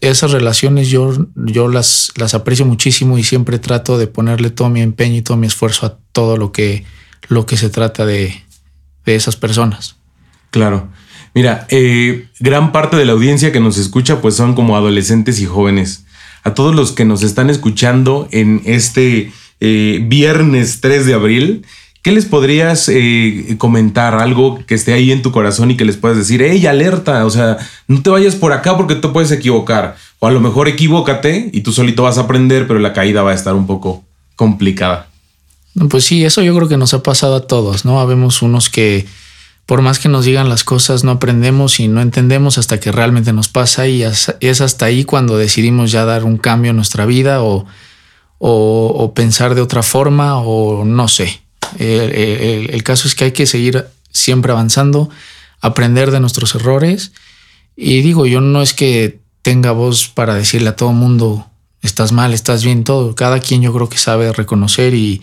esas 0.00 0.30
relaciones 0.30 0.88
yo, 0.88 1.12
yo 1.34 1.68
las, 1.68 2.12
las 2.16 2.34
aprecio 2.34 2.64
muchísimo 2.64 3.18
y 3.18 3.24
siempre 3.24 3.58
trato 3.58 3.98
de 3.98 4.06
ponerle 4.06 4.50
todo 4.50 4.68
mi 4.68 4.80
empeño 4.80 5.16
y 5.16 5.22
todo 5.22 5.36
mi 5.36 5.46
esfuerzo 5.46 5.86
a 5.86 5.98
todo 6.12 6.36
lo 6.36 6.52
que, 6.52 6.84
lo 7.28 7.46
que 7.46 7.56
se 7.56 7.70
trata 7.70 8.06
de, 8.06 8.44
esas 9.06 9.36
personas. 9.36 9.96
Claro. 10.50 10.90
Mira, 11.34 11.66
eh, 11.70 12.28
gran 12.40 12.72
parte 12.72 12.96
de 12.96 13.06
la 13.06 13.12
audiencia 13.12 13.52
que 13.52 13.60
nos 13.60 13.78
escucha 13.78 14.20
pues 14.20 14.34
son 14.34 14.54
como 14.54 14.76
adolescentes 14.76 15.40
y 15.40 15.46
jóvenes. 15.46 16.04
A 16.44 16.52
todos 16.52 16.74
los 16.74 16.92
que 16.92 17.06
nos 17.06 17.22
están 17.22 17.48
escuchando 17.48 18.28
en 18.32 18.60
este 18.66 19.32
eh, 19.60 20.00
viernes 20.02 20.80
3 20.80 21.06
de 21.06 21.14
abril. 21.14 21.66
¿Qué 22.02 22.12
les 22.12 22.26
podrías 22.26 22.88
eh, 22.88 23.56
comentar? 23.58 24.14
Algo 24.14 24.64
que 24.66 24.74
esté 24.74 24.92
ahí 24.92 25.10
en 25.10 25.22
tu 25.22 25.32
corazón 25.32 25.70
y 25.70 25.76
que 25.76 25.84
les 25.84 25.96
puedas 25.96 26.16
decir, 26.16 26.42
hey, 26.42 26.64
alerta, 26.66 27.26
o 27.26 27.30
sea, 27.30 27.58
no 27.86 28.02
te 28.02 28.10
vayas 28.10 28.36
por 28.36 28.52
acá 28.52 28.76
porque 28.76 28.94
te 28.94 29.08
puedes 29.08 29.30
equivocar. 29.32 29.96
O 30.20 30.26
a 30.26 30.30
lo 30.30 30.40
mejor 30.40 30.68
equivócate 30.68 31.50
y 31.52 31.60
tú 31.60 31.72
solito 31.72 32.04
vas 32.04 32.18
a 32.18 32.22
aprender, 32.22 32.66
pero 32.66 32.78
la 32.78 32.92
caída 32.92 33.22
va 33.22 33.32
a 33.32 33.34
estar 33.34 33.54
un 33.54 33.66
poco 33.66 34.04
complicada. 34.36 35.08
Pues 35.90 36.04
sí, 36.04 36.24
eso 36.24 36.42
yo 36.42 36.54
creo 36.56 36.68
que 36.68 36.76
nos 36.76 36.94
ha 36.94 37.02
pasado 37.02 37.36
a 37.36 37.46
todos, 37.46 37.84
¿no? 37.84 38.00
Habemos 38.00 38.42
unos 38.42 38.68
que 38.70 39.06
por 39.66 39.82
más 39.82 39.98
que 39.98 40.08
nos 40.08 40.24
digan 40.24 40.48
las 40.48 40.64
cosas, 40.64 41.04
no 41.04 41.10
aprendemos 41.10 41.78
y 41.78 41.88
no 41.88 42.00
entendemos 42.00 42.56
hasta 42.56 42.80
que 42.80 42.90
realmente 42.90 43.34
nos 43.34 43.48
pasa 43.48 43.86
y 43.86 44.02
es 44.02 44.60
hasta 44.62 44.86
ahí 44.86 45.04
cuando 45.04 45.36
decidimos 45.36 45.92
ya 45.92 46.06
dar 46.06 46.24
un 46.24 46.38
cambio 46.38 46.70
en 46.70 46.76
nuestra 46.76 47.04
vida 47.04 47.42
o 47.42 47.66
o, 48.38 49.12
pensar 49.14 49.54
de 49.54 49.60
otra 49.60 49.82
forma 49.82 50.38
o 50.38 50.84
no 50.84 51.08
sé. 51.08 51.40
El, 51.78 52.82
caso 52.82 53.08
es 53.08 53.14
que 53.14 53.24
hay 53.24 53.32
que 53.32 53.46
seguir 53.46 53.86
siempre 54.10 54.52
avanzando, 54.52 55.10
aprender 55.60 56.10
de 56.10 56.20
nuestros 56.20 56.54
errores. 56.54 57.12
Y 57.76 58.00
digo, 58.02 58.26
yo 58.26 58.40
no 58.40 58.62
es 58.62 58.74
que 58.74 59.20
tenga 59.42 59.72
voz 59.72 60.08
para 60.08 60.34
decirle 60.34 60.70
a 60.70 60.76
todo 60.76 60.92
mundo, 60.92 61.46
estás 61.82 62.12
mal, 62.12 62.32
estás 62.32 62.64
bien, 62.64 62.84
todo. 62.84 63.14
Cada 63.14 63.40
quien 63.40 63.62
yo 63.62 63.72
creo 63.72 63.88
que 63.88 63.98
sabe 63.98 64.32
reconocer 64.32 64.94
y, 64.94 65.22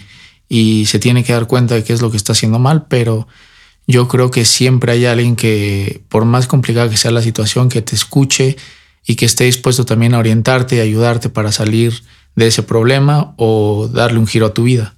y 0.49 0.85
se 0.85 0.99
tiene 0.99 1.23
que 1.23 1.33
dar 1.33 1.47
cuenta 1.47 1.75
de 1.75 1.83
qué 1.83 1.93
es 1.93 2.01
lo 2.01 2.11
que 2.11 2.17
está 2.17 2.33
haciendo 2.33 2.59
mal, 2.59 2.85
pero 2.87 3.27
yo 3.87 4.07
creo 4.07 4.31
que 4.31 4.45
siempre 4.45 4.93
hay 4.93 5.05
alguien 5.05 5.35
que, 5.35 6.01
por 6.09 6.25
más 6.25 6.47
complicada 6.47 6.89
que 6.89 6.97
sea 6.97 7.11
la 7.11 7.21
situación, 7.21 7.69
que 7.69 7.81
te 7.81 7.95
escuche 7.95 8.57
y 9.05 9.15
que 9.15 9.25
esté 9.25 9.43
dispuesto 9.43 9.85
también 9.85 10.13
a 10.13 10.19
orientarte 10.19 10.77
y 10.77 10.79
ayudarte 10.79 11.29
para 11.29 11.51
salir 11.51 12.03
de 12.35 12.47
ese 12.47 12.63
problema 12.63 13.33
o 13.37 13.89
darle 13.91 14.19
un 14.19 14.27
giro 14.27 14.45
a 14.45 14.53
tu 14.53 14.63
vida. 14.63 14.95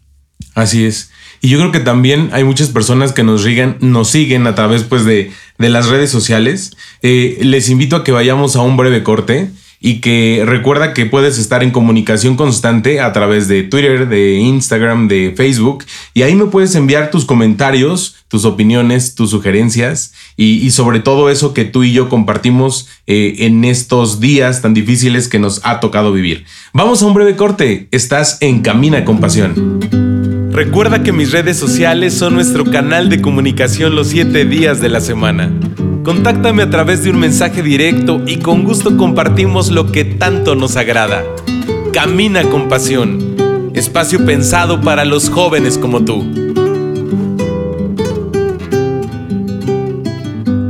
Así 0.55 0.85
es. 0.85 1.11
Y 1.39 1.49
yo 1.49 1.59
creo 1.59 1.71
que 1.71 1.79
también 1.79 2.29
hay 2.33 2.43
muchas 2.43 2.69
personas 2.69 3.11
que 3.11 3.23
nos, 3.23 3.45
nos 3.79 4.09
siguen 4.09 4.47
a 4.47 4.55
través 4.55 4.83
pues, 4.83 5.05
de, 5.05 5.31
las 5.57 5.87
redes 5.87 6.09
sociales. 6.09 6.75
Eh, 7.03 7.37
les 7.41 7.69
invito 7.69 7.95
a 7.95 8.03
que 8.03 8.11
vayamos 8.11 8.55
a 8.55 8.61
un 8.61 8.75
breve 8.75 9.03
corte. 9.03 9.51
Y 9.87 10.01
que 10.01 10.43
recuerda 10.45 10.93
que 10.93 11.05
puedes 11.05 11.37
estar 11.37 11.63
en 11.63 11.71
comunicación 11.71 12.35
constante 12.35 12.99
a 12.99 13.13
través 13.13 13.47
de 13.47 13.63
Twitter, 13.63 14.09
de 14.09 14.33
Instagram, 14.33 15.07
de 15.07 15.33
Facebook 15.33 15.85
y 16.13 16.23
ahí 16.23 16.35
me 16.35 16.47
puedes 16.47 16.75
enviar 16.75 17.09
tus 17.09 17.23
comentarios, 17.23 18.17
tus 18.27 18.43
opiniones, 18.43 19.15
tus 19.15 19.29
sugerencias 19.29 20.11
y, 20.35 20.69
sobre 20.71 20.99
todo 20.99 21.29
eso 21.29 21.53
que 21.53 21.63
tú 21.63 21.85
y 21.85 21.93
yo 21.93 22.09
compartimos 22.09 22.89
eh, 23.07 23.35
en 23.45 23.63
estos 23.63 24.19
días 24.19 24.61
tan 24.61 24.73
difíciles 24.73 25.29
que 25.29 25.39
nos 25.39 25.61
ha 25.63 25.79
tocado 25.79 26.11
vivir. 26.11 26.43
Vamos 26.73 27.01
a 27.01 27.05
un 27.05 27.13
breve 27.13 27.37
corte, 27.37 27.87
estás 27.91 28.39
en 28.41 28.63
Camina 28.63 29.05
con 29.05 29.21
Pasión. 29.21 30.49
Recuerda 30.51 31.01
que 31.01 31.13
mis 31.13 31.31
redes 31.31 31.55
sociales 31.55 32.13
son 32.13 32.33
nuestro 32.33 32.65
canal 32.65 33.07
de 33.07 33.21
comunicación 33.21 33.95
los 33.95 34.09
7 34.09 34.43
días 34.43 34.81
de 34.81 34.89
la 34.89 34.99
semana. 34.99 35.49
Contáctame 36.07 36.63
a 36.63 36.69
través 36.69 37.03
de 37.03 37.09
un 37.09 37.19
mensaje 37.19 37.61
directo 37.61 38.21
y 38.25 38.37
con 38.37 38.63
gusto 38.63 38.95
compartimos 38.95 39.71
lo 39.71 39.91
que 39.91 40.05
tanto 40.05 40.55
nos 40.55 40.77
agrada. 40.77 41.25
Camina 41.91 42.43
con 42.43 42.69
pasión. 42.69 43.71
Espacio 43.73 44.25
pensado 44.25 44.79
para 44.79 45.03
los 45.03 45.29
jóvenes 45.29 45.77
como 45.77 46.05
tú. 46.05 46.23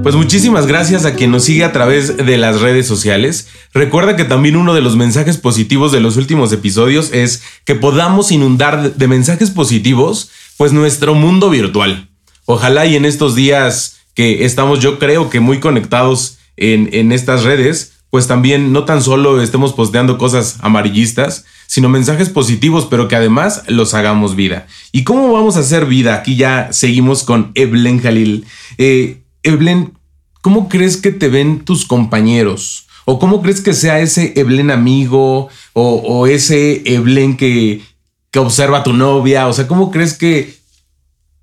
Pues 0.02 0.16
muchísimas 0.16 0.66
gracias 0.66 1.06
a 1.06 1.14
quien 1.14 1.30
nos 1.30 1.44
sigue 1.44 1.64
a 1.64 1.72
través 1.72 2.18
de 2.18 2.38
las 2.40 2.60
redes 2.60 2.88
sociales. 2.88 3.48
Recuerda 3.76 4.16
que 4.16 4.24
también 4.24 4.56
uno 4.56 4.74
de 4.74 4.82
los 4.82 4.96
mensajes 4.96 5.38
positivos 5.38 5.92
de 5.92 6.00
los 6.00 6.18
últimos 6.18 6.52
episodios 6.52 7.14
es 7.14 7.44
que 7.64 7.76
podamos 7.76 8.32
inundar 8.32 8.96
de 8.96 9.08
mensajes 9.08 9.52
positivos 9.52 10.32
pues 10.58 10.74
nuestro 10.74 11.14
mundo 11.14 11.52
virtual. 11.52 12.10
Ojalá 12.46 12.88
y 12.88 12.96
en 12.96 13.06
estos 13.06 13.36
días 13.36 13.97
que 14.18 14.46
estamos 14.46 14.80
yo 14.80 14.98
creo 14.98 15.30
que 15.30 15.40
muy 15.40 15.60
conectados 15.60 16.40
en, 16.56 16.90
en 16.92 17.12
estas 17.12 17.44
redes, 17.44 18.00
pues 18.10 18.26
también 18.26 18.74
no 18.74 18.84
tan 18.84 19.04
solo 19.04 19.44
estemos 19.44 19.74
posteando 19.74 20.18
cosas 20.18 20.58
amarillistas, 20.62 21.46
sino 21.68 21.88
mensajes 21.88 22.30
positivos, 22.30 22.88
pero 22.90 23.08
que 23.08 23.16
además 23.16 23.62
los 23.68 23.94
hagamos 23.94 24.36
vida. 24.36 24.66
¿Y 24.92 25.04
cómo 25.04 25.32
vamos 25.32 25.56
a 25.56 25.60
hacer 25.60 25.86
vida? 25.86 26.16
Aquí 26.16 26.36
ya 26.36 26.70
seguimos 26.72 27.24
con 27.24 27.52
Eblen 27.54 28.00
Jalil. 28.00 28.48
Eh, 28.80 29.22
Eblen, 29.44 29.94
¿cómo 30.42 30.68
crees 30.68 30.98
que 30.98 31.12
te 31.12 31.28
ven 31.28 31.64
tus 31.64 31.86
compañeros? 31.86 32.88
¿O 33.06 33.20
cómo 33.20 33.44
crees 33.44 33.62
que 33.62 33.76
sea 33.76 34.00
ese 34.00 34.34
Eblen 34.36 34.72
amigo? 34.72 35.50
¿O, 35.74 35.96
o 35.98 36.26
ese 36.26 36.82
Eblen 36.92 37.38
que, 37.38 37.84
que 38.32 38.40
observa 38.40 38.80
a 38.80 38.84
tu 38.84 38.94
novia? 38.94 39.48
O 39.48 39.54
sea, 39.54 39.68
¿cómo 39.68 39.92
crees 39.92 40.16
que, 40.16 40.58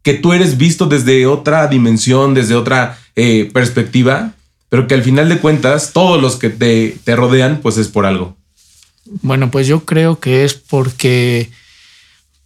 que 0.04 0.14
tú 0.14 0.34
eres 0.34 0.58
visto 0.58 0.86
desde 0.86 1.26
otra 1.26 1.66
dimensión, 1.66 2.34
desde 2.34 2.54
otra 2.54 2.98
eh, 3.16 3.50
perspectiva, 3.52 4.34
pero 4.68 4.86
que 4.86 4.94
al 4.94 5.02
final 5.02 5.28
de 5.30 5.38
cuentas 5.38 5.92
todos 5.92 6.20
los 6.20 6.36
que 6.36 6.50
te, 6.50 6.96
te 7.02 7.16
rodean, 7.16 7.60
pues 7.62 7.78
es 7.78 7.88
por 7.88 8.04
algo. 8.04 8.36
Bueno, 9.22 9.50
pues 9.50 9.66
yo 9.66 9.84
creo 9.86 10.20
que 10.20 10.44
es 10.44 10.54
porque, 10.54 11.50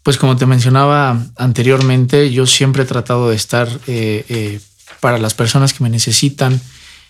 pues 0.05 0.19
como 0.19 0.37
te 0.37 0.47
mencionaba 0.47 1.21
anteriormente, 1.37 2.31
yo 2.31 2.47
siempre 2.47 2.85
he 2.85 2.87
tratado 2.87 3.29
de 3.29 3.37
estar 3.37 3.69
eh, 3.89 4.25
eh, 4.29 4.61
para 5.01 5.19
las 5.19 5.35
personas 5.35 5.75
que 5.75 5.83
me 5.83 5.91
necesitan 5.91 6.61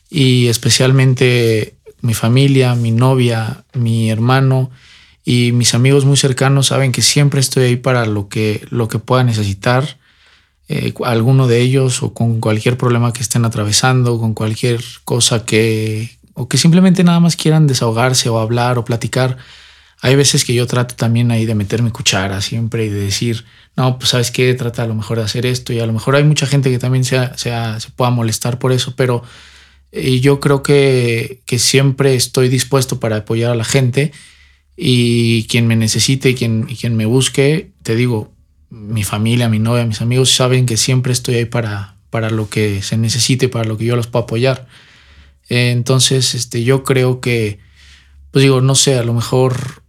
y 0.08 0.46
especialmente 0.46 1.74
mi 2.00 2.14
familia, 2.14 2.74
mi 2.74 2.90
novia, 2.90 3.64
mi 3.74 4.10
hermano 4.10 4.70
y 5.26 5.52
mis 5.52 5.74
amigos 5.74 6.06
muy 6.06 6.16
cercanos 6.16 6.68
saben 6.68 6.90
que 6.90 7.02
siempre 7.02 7.40
estoy 7.40 7.64
ahí 7.64 7.76
para 7.76 8.06
lo 8.06 8.28
que, 8.28 8.66
lo 8.70 8.88
que 8.88 8.98
pueda 8.98 9.24
necesitar 9.24 9.98
eh, 10.68 10.92
alguno 11.04 11.46
de 11.46 11.60
ellos 11.60 12.02
o 12.02 12.12
con 12.12 12.40
cualquier 12.40 12.76
problema 12.76 13.12
que 13.12 13.22
estén 13.22 13.44
atravesando, 13.44 14.18
con 14.18 14.34
cualquier 14.34 14.84
cosa 15.04 15.44
que, 15.44 16.18
o 16.34 16.46
que 16.46 16.58
simplemente 16.58 17.04
nada 17.04 17.20
más 17.20 17.36
quieran 17.36 17.66
desahogarse 17.66 18.28
o 18.28 18.38
hablar 18.38 18.78
o 18.78 18.84
platicar. 18.84 19.38
Hay 20.00 20.14
veces 20.14 20.44
que 20.44 20.54
yo 20.54 20.66
trato 20.66 20.94
también 20.94 21.30
ahí 21.30 21.46
de 21.46 21.54
meter 21.54 21.82
mi 21.82 21.90
cuchara 21.90 22.40
siempre 22.42 22.84
y 22.84 22.90
de 22.90 23.00
decir, 23.00 23.46
no, 23.76 23.98
pues 23.98 24.10
sabes 24.10 24.30
qué, 24.30 24.52
trata 24.54 24.82
a 24.82 24.86
lo 24.86 24.94
mejor 24.94 25.18
de 25.18 25.24
hacer 25.24 25.46
esto 25.46 25.72
y 25.72 25.80
a 25.80 25.86
lo 25.86 25.92
mejor 25.92 26.16
hay 26.16 26.24
mucha 26.24 26.46
gente 26.46 26.70
que 26.70 26.78
también 26.78 27.04
se 27.04 27.18
pueda 27.96 28.10
molestar 28.10 28.58
por 28.58 28.70
eso, 28.70 28.94
pero 28.94 29.22
eh, 29.90 30.20
yo 30.20 30.38
creo 30.38 30.62
que, 30.62 31.40
que 31.46 31.58
siempre 31.58 32.14
estoy 32.14 32.48
dispuesto 32.48 33.00
para 33.00 33.16
apoyar 33.16 33.52
a 33.52 33.54
la 33.54 33.64
gente 33.64 34.12
y 34.76 35.44
quien 35.44 35.66
me 35.66 35.76
necesite 35.76 36.34
quien, 36.34 36.66
y 36.68 36.76
quien 36.76 36.94
me 36.94 37.06
busque, 37.06 37.72
te 37.82 37.96
digo, 37.96 38.32
mi 38.70 39.02
familia, 39.02 39.48
mi 39.48 39.58
novia, 39.58 39.84
mis 39.86 40.00
amigos 40.00 40.34
saben 40.34 40.66
que 40.66 40.76
siempre 40.76 41.12
estoy 41.12 41.36
ahí 41.36 41.44
para, 41.44 41.96
para 42.10 42.30
lo 42.30 42.48
que 42.48 42.82
se 42.82 42.96
necesite, 42.96 43.48
para 43.48 43.64
lo 43.64 43.78
que 43.78 43.84
yo 43.84 43.96
los 43.96 44.06
puedo 44.06 44.24
apoyar. 44.24 44.66
entonces, 45.48 46.34
este, 46.34 46.64
yo 46.64 46.84
creo 46.84 47.20
que, 47.20 47.58
pues 48.30 48.42
digo, 48.42 48.60
no 48.60 48.74
sé, 48.74 48.98
a 48.98 49.02
lo 49.04 49.14
mejor 49.14 49.82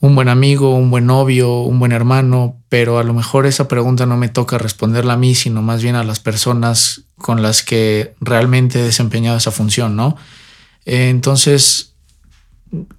un 0.00 0.14
buen 0.14 0.28
amigo, 0.28 0.74
un 0.74 0.90
buen 0.90 1.06
novio, 1.06 1.60
un 1.60 1.78
buen 1.78 1.92
hermano, 1.92 2.62
pero 2.68 2.98
a 2.98 3.04
lo 3.04 3.14
mejor 3.14 3.46
esa 3.46 3.66
pregunta 3.66 4.06
no 4.06 4.16
me 4.16 4.28
toca 4.28 4.58
responderla 4.58 5.14
a 5.14 5.16
mí, 5.16 5.34
sino 5.34 5.60
más 5.62 5.82
bien 5.82 5.96
a 5.96 6.04
las 6.04 6.20
personas 6.20 7.02
con 7.16 7.42
las 7.42 7.62
que 7.62 8.14
realmente 8.20 8.80
he 8.80 8.84
desempeñado 8.84 9.36
esa 9.36 9.50
función, 9.50 9.96
¿no? 9.96 10.16
entonces, 10.84 11.96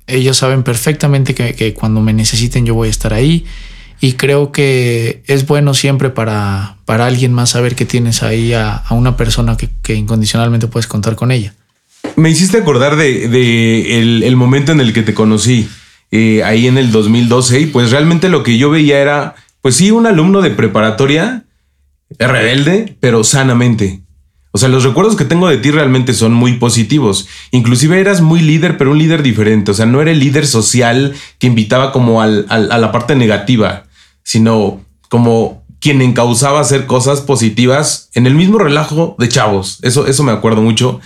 ellos 0.07 0.37
saben 0.37 0.63
perfectamente 0.63 1.35
que, 1.35 1.73
cuando 1.73 2.01
me 2.01 2.13
necesiten 2.13 2.65
yo 2.65 2.75
voy 2.75 2.87
a 2.87 2.91
estar 2.91 3.13
ahí 3.13 3.45
y 4.01 4.13
creo 4.13 4.51
que 4.51 5.23
es 5.27 5.45
bueno 5.45 5.73
siempre 5.73 6.09
para, 6.09 6.77
para 6.85 7.05
alguien 7.05 7.33
más 7.33 7.51
saber 7.51 7.75
que 7.75 7.85
tienes 7.85 8.23
ahí 8.23 8.53
a, 8.53 8.83
una 8.91 9.17
persona 9.17 9.57
que, 9.57 9.95
incondicionalmente 9.95 10.67
puedes 10.67 10.87
contar 10.87 11.15
con 11.15 11.31
ella. 11.31 11.53
Me 12.15 12.29
hiciste 12.29 12.57
acordar 12.57 12.95
de, 12.95 14.25
el, 14.25 14.35
momento 14.35 14.71
en 14.71 14.79
el 14.79 14.93
que 14.93 15.03
te 15.03 15.13
conocí, 15.13 15.67
eh, 16.11 16.43
ahí 16.43 16.67
en 16.67 16.77
el 16.77 16.91
2012, 16.91 17.59
y 17.59 17.65
pues 17.67 17.91
realmente 17.91 18.29
lo 18.29 18.41
que 18.41 18.57
yo 18.57 18.69
veía 18.69 18.99
era, 18.99 19.35
pues 19.61 19.75
sí, 19.75 19.91
un 19.91 20.07
alumno 20.07 20.41
de 20.41 20.51
preparatoria, 20.51 21.43
rebelde, 22.17 22.95
pero 23.01 23.23
sanamente. 23.25 24.01
O 24.51 24.57
sea, 24.57 24.69
los 24.69 24.83
recuerdos 24.83 25.15
que 25.15 25.25
tengo 25.25 25.47
de 25.47 25.57
ti 25.57 25.69
realmente 25.69 26.13
son 26.13 26.33
muy 26.33 26.53
positivos. 26.53 27.27
Inclusive 27.51 27.99
eras 27.99 28.21
muy 28.21 28.41
líder, 28.41 28.77
pero 28.77 28.91
un 28.91 28.97
líder 28.97 29.21
diferente. 29.21 29.71
O 29.71 29.73
sea, 29.73 29.85
no 29.85 30.01
era 30.01 30.11
el 30.11 30.19
líder 30.19 30.47
social 30.47 31.13
que 31.37 31.47
invitaba 31.47 31.91
como 31.91 32.21
al, 32.21 32.45
a 32.49 32.57
la 32.77 32.91
parte 32.91 33.15
negativa, 33.15 33.83
sino 34.23 34.81
como 35.07 35.63
quien 35.79 36.01
encauzaba 36.01 36.59
hacer 36.59 36.85
cosas 36.85 37.21
positivas 37.21 38.09
en 38.13 38.27
el 38.27 38.35
mismo 38.35 38.59
relajo 38.59 39.15
de 39.19 39.29
chavos. 39.29 39.79
Eso, 39.81 40.07
eso 40.07 40.23
me 40.23 40.31
acuerdo 40.31 40.61
mucho. 40.61 40.99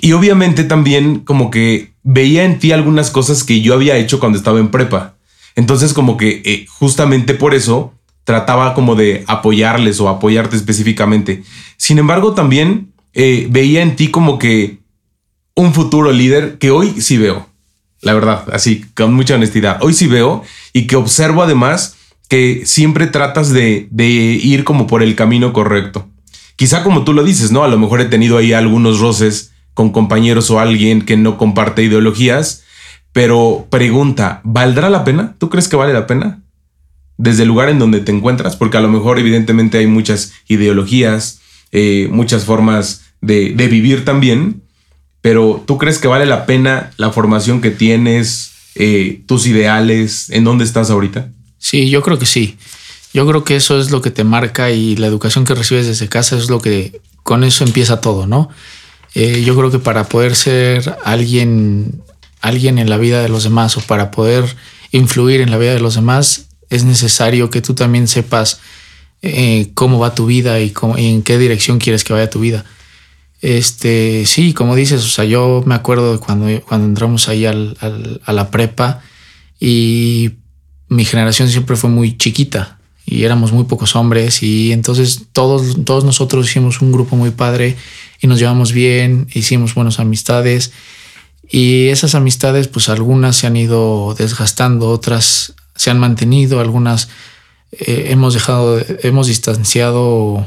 Y 0.00 0.12
obviamente 0.12 0.64
también 0.64 1.20
como 1.20 1.50
que 1.50 1.92
veía 2.02 2.44
en 2.44 2.58
ti 2.58 2.72
algunas 2.72 3.10
cosas 3.10 3.44
que 3.44 3.60
yo 3.60 3.74
había 3.74 3.96
hecho 3.96 4.18
cuando 4.18 4.38
estaba 4.38 4.58
en 4.60 4.70
prepa. 4.70 5.14
Entonces 5.56 5.92
como 5.92 6.16
que 6.16 6.42
eh, 6.44 6.66
justamente 6.68 7.34
por 7.34 7.54
eso 7.54 7.92
trataba 8.28 8.74
como 8.74 8.94
de 8.94 9.24
apoyarles 9.26 10.00
o 10.00 10.08
apoyarte 10.10 10.54
específicamente. 10.54 11.44
Sin 11.78 11.98
embargo, 11.98 12.34
también 12.34 12.92
eh, 13.14 13.46
veía 13.48 13.80
en 13.80 13.96
ti 13.96 14.08
como 14.08 14.38
que 14.38 14.80
un 15.54 15.72
futuro 15.72 16.12
líder 16.12 16.58
que 16.58 16.70
hoy 16.70 17.00
sí 17.00 17.16
veo, 17.16 17.48
la 18.02 18.12
verdad, 18.12 18.44
así, 18.52 18.84
con 18.94 19.14
mucha 19.14 19.36
honestidad. 19.36 19.78
Hoy 19.80 19.94
sí 19.94 20.08
veo 20.08 20.42
y 20.74 20.86
que 20.86 20.96
observo 20.96 21.42
además 21.42 21.96
que 22.28 22.64
siempre 22.66 23.06
tratas 23.06 23.48
de, 23.48 23.88
de 23.90 24.04
ir 24.04 24.62
como 24.62 24.86
por 24.86 25.02
el 25.02 25.14
camino 25.14 25.54
correcto. 25.54 26.06
Quizá 26.56 26.82
como 26.82 27.04
tú 27.04 27.14
lo 27.14 27.24
dices, 27.24 27.50
¿no? 27.50 27.64
A 27.64 27.68
lo 27.68 27.78
mejor 27.78 28.02
he 28.02 28.04
tenido 28.04 28.36
ahí 28.36 28.52
algunos 28.52 29.00
roces 29.00 29.52
con 29.72 29.88
compañeros 29.88 30.50
o 30.50 30.60
alguien 30.60 31.00
que 31.00 31.16
no 31.16 31.38
comparte 31.38 31.82
ideologías, 31.82 32.62
pero 33.14 33.68
pregunta, 33.70 34.42
¿valdrá 34.44 34.90
la 34.90 35.02
pena? 35.02 35.34
¿Tú 35.38 35.48
crees 35.48 35.66
que 35.66 35.76
vale 35.76 35.94
la 35.94 36.06
pena? 36.06 36.42
Desde 37.18 37.42
el 37.42 37.48
lugar 37.48 37.68
en 37.68 37.78
donde 37.78 38.00
te 38.00 38.12
encuentras, 38.12 38.56
porque 38.56 38.78
a 38.78 38.80
lo 38.80 38.88
mejor 38.88 39.18
evidentemente 39.18 39.78
hay 39.78 39.86
muchas 39.86 40.32
ideologías, 40.46 41.40
eh, 41.72 42.08
muchas 42.10 42.44
formas 42.44 43.02
de, 43.20 43.50
vivir 43.50 44.04
también, 44.04 44.62
pero 45.20 45.62
¿tú 45.66 45.76
crees 45.76 45.98
que 45.98 46.08
vale 46.08 46.24
la 46.24 46.46
pena 46.46 46.92
la 46.96 47.10
formación 47.10 47.60
que 47.60 47.70
tienes, 47.70 48.52
eh, 48.76 49.22
tus 49.26 49.46
ideales, 49.46 50.30
en 50.30 50.44
dónde 50.44 50.64
estás 50.64 50.90
ahorita? 50.90 51.30
Sí, 51.58 51.90
yo 51.90 52.02
creo 52.02 52.18
que 52.18 52.26
sí. 52.26 52.56
Yo 53.12 53.26
creo 53.26 53.42
que 53.42 53.56
eso 53.56 53.80
es 53.80 53.90
lo 53.90 54.00
que 54.00 54.10
te 54.10 54.22
marca 54.22 54.70
y 54.70 54.96
la 54.96 55.08
educación 55.08 55.44
que 55.44 55.54
recibes 55.54 55.86
desde 55.86 56.08
casa 56.08 56.36
es 56.36 56.48
lo 56.48 56.60
que 56.60 57.00
con 57.24 57.42
eso 57.42 57.64
empieza 57.64 58.00
todo, 58.00 58.26
¿no? 58.26 58.48
Eh, 59.14 59.42
yo 59.44 59.56
creo 59.56 59.70
que 59.70 59.78
para 59.78 60.04
poder 60.04 60.36
ser 60.36 60.96
alguien, 61.04 62.02
alguien 62.40 62.78
en 62.78 62.88
la 62.88 62.96
vida 62.96 63.20
de 63.22 63.28
los 63.28 63.42
demás 63.42 63.76
o 63.76 63.80
para 63.80 64.12
poder 64.12 64.44
influir 64.92 65.40
en 65.40 65.50
la 65.50 65.58
vida 65.58 65.74
de 65.74 65.80
los 65.80 65.94
demás, 65.94 66.47
es 66.70 66.84
necesario 66.84 67.50
que 67.50 67.62
tú 67.62 67.74
también 67.74 68.08
sepas 68.08 68.60
eh, 69.22 69.70
cómo 69.74 69.98
va 69.98 70.14
tu 70.14 70.26
vida 70.26 70.60
y, 70.60 70.70
cómo, 70.70 70.96
en 70.96 71.22
qué 71.22 71.38
dirección 71.38 71.78
quieres 71.78 72.04
que 72.04 72.12
vaya 72.12 72.30
tu 72.30 72.40
vida. 72.40 72.64
Este, 73.40 74.24
sí, 74.26 74.52
como 74.52 74.74
dices, 74.74 75.04
o 75.04 75.08
sea, 75.08 75.24
yo 75.24 75.62
me 75.64 75.74
acuerdo 75.74 76.12
de 76.12 76.18
cuando, 76.18 76.46
cuando 76.62 76.86
entramos 76.86 77.28
ahí 77.28 77.46
al, 77.46 77.76
a 78.24 78.32
la 78.32 78.50
prepa 78.50 79.02
y 79.60 80.32
mi 80.88 81.04
generación 81.04 81.48
siempre 81.48 81.76
fue 81.76 81.90
muy 81.90 82.16
chiquita 82.16 82.78
y 83.06 83.24
éramos 83.24 83.52
muy 83.52 83.64
pocos 83.64 83.96
hombres 83.96 84.42
y 84.42 84.72
entonces 84.72 85.26
todos, 85.32 85.84
todos 85.84 86.04
nosotros 86.04 86.48
hicimos 86.48 86.82
un 86.82 86.92
grupo 86.92 87.16
muy 87.16 87.30
padre 87.30 87.76
y 88.20 88.26
nos 88.26 88.38
llevamos 88.38 88.72
bien, 88.72 89.28
hicimos 89.32 89.74
buenas 89.74 90.00
amistades 90.00 90.72
Y 91.50 91.88
esas 91.88 92.14
amistades, 92.14 92.68
pues 92.68 92.88
algunas 92.90 93.36
se 93.36 93.46
han 93.46 93.56
ido 93.56 94.14
desgastando, 94.18 94.90
otras 94.90 95.54
se 95.78 95.90
han 95.90 95.98
mantenido, 95.98 96.60
algunas 96.60 97.08
eh, 97.72 98.08
hemos 98.10 98.34
dejado, 98.34 98.78
hemos 99.02 99.28
distanciado 99.28 100.44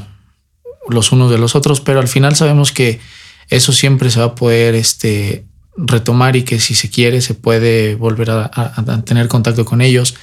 los 0.88 1.10
unos 1.10 1.30
de 1.30 1.38
los 1.38 1.56
otros, 1.56 1.80
pero 1.80 2.00
al 2.00 2.08
final 2.08 2.36
sabemos 2.36 2.70
que 2.70 3.00
eso 3.48 3.72
siempre 3.72 4.10
se 4.10 4.20
va 4.20 4.26
a 4.26 4.34
poder 4.34 4.74
este, 4.74 5.44
retomar 5.76 6.36
y 6.36 6.42
que 6.42 6.60
si 6.60 6.74
se 6.74 6.90
quiere 6.90 7.20
se 7.22 7.34
puede 7.34 7.94
volver 7.94 8.30
a, 8.30 9.02
tener 9.04 9.28
contacto 9.28 9.64
con 9.64 9.80
ellos. 9.80 10.14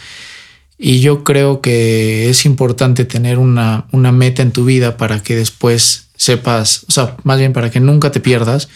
Y 0.78 1.02
yo 1.02 1.24
creo 1.24 1.60
que 1.60 2.30
es 2.30 2.46
importante 2.46 3.04
tener 3.04 3.38
una, 3.38 3.88
una, 3.92 4.12
meta 4.12 4.42
en 4.42 4.52
tu 4.52 4.64
vida 4.64 4.96
para 4.96 5.22
que 5.22 5.36
después 5.36 6.08
sepas, 6.16 6.86
o 6.88 6.92
sea, 6.92 7.18
más 7.24 7.40
bien 7.40 7.52
para 7.52 7.70
que 7.70 7.80
nunca 7.80 8.12
te 8.12 8.20
pierdas 8.20 8.70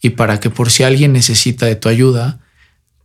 y 0.00 0.10
para 0.10 0.38
que 0.38 0.50
por 0.50 0.70
si 0.70 0.84
alguien 0.84 1.12
necesita 1.12 1.66
de 1.66 1.74
tu 1.74 1.88
ayuda, 1.88 2.40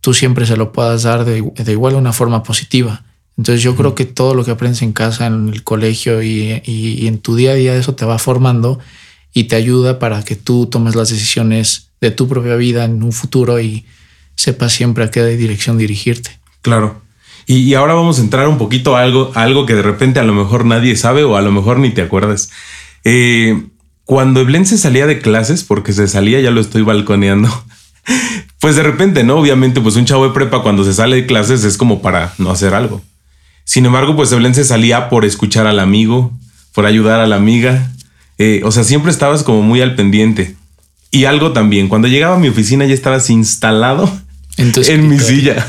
tú 0.04 0.12
siempre 0.12 0.44
se 0.44 0.58
lo 0.58 0.70
puedas 0.70 1.04
dar 1.04 1.24
de, 1.24 1.40
de 1.40 1.72
igual 1.72 1.94
una 1.94 2.12
forma 2.12 2.42
positiva. 2.42 3.04
Entonces 3.38 3.62
yo 3.62 3.74
creo 3.74 3.94
que 3.94 4.04
todo 4.04 4.34
lo 4.34 4.44
que 4.44 4.50
aprendes 4.50 4.82
en 4.82 4.92
casa, 4.92 5.26
en 5.26 5.48
el 5.48 5.64
colegio 5.64 6.22
y, 6.22 6.60
y, 6.62 7.06
en 7.06 7.20
tu 7.20 7.36
día 7.36 7.52
a 7.52 7.54
día, 7.54 7.74
eso 7.74 7.94
te 7.94 8.04
va 8.04 8.18
formando 8.18 8.78
y 9.32 9.44
te 9.44 9.56
ayuda 9.56 9.98
para 9.98 10.22
que 10.22 10.36
tú 10.36 10.66
tomes 10.66 10.94
las 10.94 11.08
decisiones 11.08 11.88
de 12.02 12.10
tu 12.10 12.28
propia 12.28 12.54
vida 12.56 12.84
en 12.84 13.02
un 13.02 13.12
futuro 13.12 13.58
y 13.60 13.86
sepas 14.34 14.74
siempre 14.74 15.04
a 15.04 15.10
qué 15.10 15.24
dirección 15.24 15.78
dirigirte. 15.78 16.38
Claro. 16.60 17.00
Y, 17.46 17.72
ahora 17.72 17.94
vamos 17.94 18.18
a 18.18 18.22
entrar 18.22 18.46
un 18.46 18.58
poquito 18.58 18.96
a 18.96 19.00
algo, 19.00 19.32
algo 19.34 19.64
que 19.64 19.74
de 19.74 19.82
repente 19.82 20.20
a 20.20 20.24
lo 20.24 20.34
mejor 20.34 20.66
nadie 20.66 20.96
sabe 20.96 21.24
o 21.24 21.38
a 21.38 21.40
lo 21.40 21.50
mejor 21.50 21.78
ni 21.78 21.92
te 21.92 22.02
acuerdas. 22.02 22.50
Eh, 23.04 23.68
cuando 24.04 24.40
Eblen 24.42 24.66
se 24.66 24.76
salía 24.76 25.06
de 25.06 25.20
clases, 25.20 25.64
porque 25.64 25.94
se 25.94 26.08
salía, 26.08 26.42
ya 26.42 26.50
lo 26.50 26.60
estoy 26.60 26.82
balconeando, 26.82 27.48
pues 28.64 28.76
de 28.76 28.82
repente, 28.82 29.24
¿no? 29.24 29.36
Obviamente, 29.36 29.82
pues 29.82 29.94
un 29.96 30.06
chavo 30.06 30.26
de 30.26 30.32
prepa 30.32 30.62
cuando 30.62 30.84
se 30.84 30.94
sale 30.94 31.16
de 31.16 31.26
clases 31.26 31.64
es 31.64 31.76
como 31.76 32.00
para 32.00 32.32
no 32.38 32.50
hacer 32.50 32.72
algo. 32.72 33.02
Sin 33.64 33.84
embargo, 33.84 34.16
pues 34.16 34.32
Eblen 34.32 34.54
se 34.54 34.64
salía 34.64 35.10
por 35.10 35.26
escuchar 35.26 35.66
al 35.66 35.78
amigo, 35.78 36.32
por 36.72 36.86
ayudar 36.86 37.20
a 37.20 37.26
la 37.26 37.36
amiga. 37.36 37.92
Eh, 38.38 38.62
o 38.64 38.72
sea, 38.72 38.82
siempre 38.82 39.10
estabas 39.10 39.42
como 39.42 39.60
muy 39.60 39.82
al 39.82 39.96
pendiente. 39.96 40.56
Y 41.10 41.26
algo 41.26 41.52
también, 41.52 41.88
cuando 41.88 42.08
llegaba 42.08 42.36
a 42.36 42.38
mi 42.38 42.48
oficina 42.48 42.86
ya 42.86 42.94
estabas 42.94 43.28
instalado 43.28 44.10
en 44.56 45.08
mi 45.08 45.18
silla. 45.18 45.66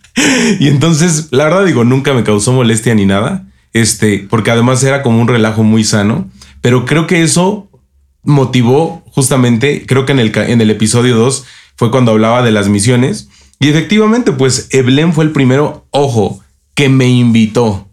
y 0.60 0.68
entonces, 0.68 1.26
la 1.32 1.42
verdad 1.42 1.64
digo, 1.64 1.82
nunca 1.82 2.14
me 2.14 2.22
causó 2.22 2.52
molestia 2.52 2.94
ni 2.94 3.04
nada. 3.04 3.48
Este, 3.72 4.24
porque 4.30 4.52
además 4.52 4.84
era 4.84 5.02
como 5.02 5.20
un 5.20 5.26
relajo 5.26 5.64
muy 5.64 5.82
sano. 5.82 6.30
Pero 6.60 6.84
creo 6.84 7.08
que 7.08 7.24
eso 7.24 7.68
motivó 8.22 9.02
justamente, 9.10 9.84
creo 9.88 10.06
que 10.06 10.12
en 10.12 10.20
el, 10.20 10.30
en 10.36 10.60
el 10.60 10.70
episodio 10.70 11.16
2 11.16 11.44
fue 11.78 11.92
cuando 11.92 12.10
hablaba 12.10 12.42
de 12.42 12.50
las 12.50 12.68
misiones. 12.68 13.28
Y 13.60 13.68
efectivamente, 13.68 14.32
pues 14.32 14.68
Eblen 14.72 15.12
fue 15.12 15.24
el 15.24 15.30
primero, 15.30 15.86
ojo, 15.90 16.40
que 16.74 16.88
me 16.88 17.08
invitó. 17.08 17.88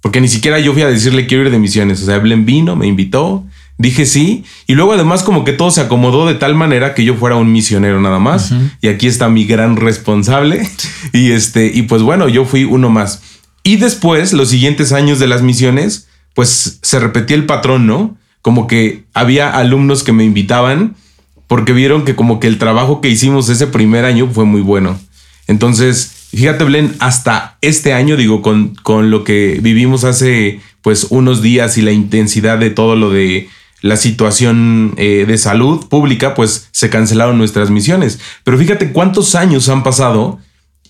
Porque 0.00 0.20
ni 0.20 0.28
siquiera 0.28 0.60
yo 0.60 0.72
fui 0.72 0.82
a 0.82 0.88
decirle 0.88 1.26
quiero 1.26 1.44
ir 1.44 1.50
de 1.50 1.58
misiones. 1.58 2.00
O 2.00 2.06
sea, 2.06 2.16
Eblen 2.16 2.46
vino, 2.46 2.76
me 2.76 2.86
invitó, 2.86 3.44
dije 3.76 4.06
sí. 4.06 4.44
Y 4.68 4.74
luego 4.74 4.92
además 4.92 5.24
como 5.24 5.44
que 5.44 5.52
todo 5.52 5.72
se 5.72 5.80
acomodó 5.80 6.26
de 6.26 6.34
tal 6.34 6.54
manera 6.54 6.94
que 6.94 7.04
yo 7.04 7.16
fuera 7.16 7.34
un 7.36 7.50
misionero 7.50 8.00
nada 8.00 8.20
más. 8.20 8.54
Y 8.80 8.86
aquí 8.88 9.08
está 9.08 9.28
mi 9.28 9.44
gran 9.44 9.76
responsable. 9.76 10.68
Y 11.12 11.32
este, 11.32 11.66
y 11.74 11.82
pues 11.82 12.02
bueno, 12.02 12.28
yo 12.28 12.44
fui 12.44 12.64
uno 12.64 12.88
más. 12.88 13.22
Y 13.64 13.76
después, 13.76 14.32
los 14.32 14.50
siguientes 14.50 14.92
años 14.92 15.18
de 15.18 15.26
las 15.26 15.42
misiones, 15.42 16.06
pues 16.34 16.78
se 16.82 17.00
repetía 17.00 17.36
el 17.36 17.46
patrón, 17.46 17.86
¿no? 17.86 18.16
Como 18.42 18.66
que 18.68 19.04
había 19.12 19.50
alumnos 19.50 20.04
que 20.04 20.12
me 20.12 20.24
invitaban 20.24 20.96
porque 21.46 21.72
vieron 21.72 22.04
que 22.04 22.16
como 22.16 22.40
que 22.40 22.46
el 22.46 22.58
trabajo 22.58 23.00
que 23.00 23.08
hicimos 23.08 23.48
ese 23.48 23.66
primer 23.66 24.04
año 24.04 24.28
fue 24.32 24.44
muy 24.44 24.60
bueno. 24.60 24.98
Entonces, 25.46 26.24
Fíjate, 26.34 26.64
Blen, 26.64 26.96
hasta 26.98 27.58
este 27.60 27.92
año, 27.92 28.16
digo, 28.16 28.42
con, 28.42 28.74
con 28.74 29.10
lo 29.10 29.22
que 29.22 29.60
vivimos 29.62 30.02
hace 30.02 30.60
pues 30.82 31.06
unos 31.10 31.42
días 31.42 31.78
y 31.78 31.82
la 31.82 31.92
intensidad 31.92 32.58
de 32.58 32.70
todo 32.70 32.96
lo 32.96 33.10
de 33.10 33.48
la 33.80 33.96
situación 33.96 34.94
eh, 34.96 35.26
de 35.28 35.38
salud 35.38 35.86
pública, 35.88 36.34
pues 36.34 36.68
se 36.72 36.90
cancelaron 36.90 37.38
nuestras 37.38 37.70
misiones. 37.70 38.18
Pero 38.42 38.58
fíjate 38.58 38.90
cuántos 38.92 39.34
años 39.36 39.68
han 39.68 39.84
pasado 39.84 40.40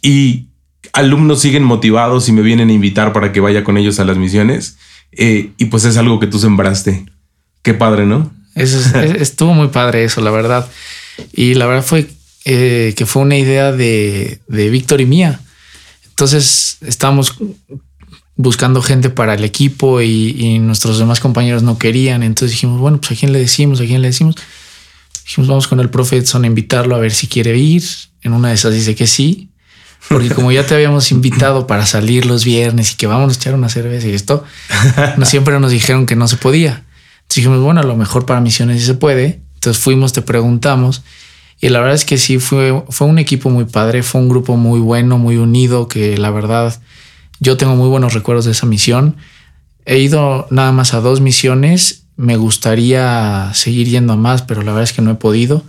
y 0.00 0.46
alumnos 0.92 1.42
siguen 1.42 1.64
motivados 1.64 2.28
y 2.28 2.32
me 2.32 2.42
vienen 2.42 2.70
a 2.70 2.72
invitar 2.72 3.12
para 3.12 3.32
que 3.32 3.40
vaya 3.40 3.64
con 3.64 3.76
ellos 3.76 4.00
a 4.00 4.04
las 4.04 4.16
misiones. 4.16 4.78
Eh, 5.12 5.50
y 5.58 5.66
pues 5.66 5.84
es 5.84 5.98
algo 5.98 6.20
que 6.20 6.26
tú 6.26 6.38
sembraste. 6.38 7.04
Qué 7.62 7.74
padre, 7.74 8.06
¿no? 8.06 8.32
Eso 8.54 8.78
estuvo 9.18 9.54
muy 9.54 9.68
padre 9.68 10.04
eso, 10.04 10.20
la 10.20 10.30
verdad. 10.30 10.68
Y 11.32 11.54
la 11.54 11.66
verdad 11.66 11.84
fue 11.84 12.08
eh, 12.44 12.94
que 12.96 13.06
fue 13.06 13.22
una 13.22 13.36
idea 13.36 13.72
de, 13.72 14.40
de 14.48 14.70
Víctor 14.70 15.00
y 15.00 15.06
mía. 15.06 15.40
Entonces 16.08 16.78
estábamos 16.82 17.36
buscando 18.36 18.82
gente 18.82 19.10
para 19.10 19.34
el 19.34 19.44
equipo 19.44 20.00
y, 20.02 20.58
nuestros 20.60 20.98
demás 20.98 21.20
compañeros 21.20 21.62
no 21.62 21.78
querían. 21.78 22.22
Entonces 22.22 22.52
dijimos, 22.52 22.80
bueno, 22.80 22.98
pues 23.00 23.12
a 23.12 23.14
quién 23.14 23.32
le 23.32 23.38
decimos, 23.38 23.80
a 23.80 23.84
quién 23.84 24.02
le 24.02 24.08
decimos. 24.08 24.36
Dijimos, 25.24 25.48
vamos 25.48 25.68
con 25.68 25.80
el 25.80 25.90
profe 25.90 26.18
Edson 26.18 26.44
a 26.44 26.46
invitarlo 26.46 26.94
a 26.96 26.98
ver 26.98 27.12
si 27.12 27.26
quiere 27.26 27.56
ir. 27.56 27.82
En 28.22 28.32
una 28.32 28.48
de 28.48 28.54
esas 28.54 28.74
dice 28.74 28.94
que 28.94 29.06
sí. 29.06 29.50
Porque 30.08 30.28
como 30.28 30.52
ya 30.52 30.66
te 30.66 30.74
habíamos 30.74 31.10
invitado 31.12 31.66
para 31.66 31.86
salir 31.86 32.26
los 32.26 32.44
viernes 32.44 32.92
y 32.92 32.96
que 32.96 33.06
vamos 33.06 33.32
a 33.32 33.36
echar 33.36 33.54
una 33.54 33.70
cerveza 33.70 34.06
y 34.06 34.12
esto, 34.12 34.44
no 35.16 35.24
siempre 35.24 35.58
nos 35.60 35.70
dijeron 35.70 36.04
que 36.04 36.14
no 36.14 36.28
se 36.28 36.36
podía. 36.36 36.84
Dijimos, 37.28 37.60
bueno, 37.60 37.80
a 37.80 37.84
lo 37.84 37.96
mejor 37.96 38.26
para 38.26 38.40
misiones 38.40 38.80
sí 38.80 38.86
se 38.86 38.94
puede. 38.94 39.42
Entonces 39.54 39.82
fuimos, 39.82 40.12
te 40.12 40.22
preguntamos 40.22 41.02
y 41.60 41.68
la 41.70 41.80
verdad 41.80 41.94
es 41.94 42.04
que 42.04 42.18
sí, 42.18 42.38
fue, 42.38 42.84
fue 42.90 43.06
un 43.06 43.18
equipo 43.18 43.48
muy 43.48 43.64
padre, 43.64 44.02
fue 44.02 44.20
un 44.20 44.28
grupo 44.28 44.56
muy 44.56 44.80
bueno, 44.80 45.16
muy 45.16 45.36
unido, 45.36 45.88
que 45.88 46.18
la 46.18 46.30
verdad 46.30 46.78
yo 47.40 47.56
tengo 47.56 47.74
muy 47.76 47.88
buenos 47.88 48.12
recuerdos 48.12 48.44
de 48.44 48.52
esa 48.52 48.66
misión. 48.66 49.16
He 49.86 49.98
ido 49.98 50.46
nada 50.50 50.72
más 50.72 50.92
a 50.92 51.00
dos 51.00 51.22
misiones, 51.22 52.04
me 52.16 52.36
gustaría 52.36 53.50
seguir 53.54 53.88
yendo 53.88 54.12
a 54.12 54.16
más, 54.16 54.42
pero 54.42 54.60
la 54.60 54.72
verdad 54.72 54.84
es 54.84 54.92
que 54.92 55.02
no 55.02 55.12
he 55.12 55.14
podido. 55.14 55.62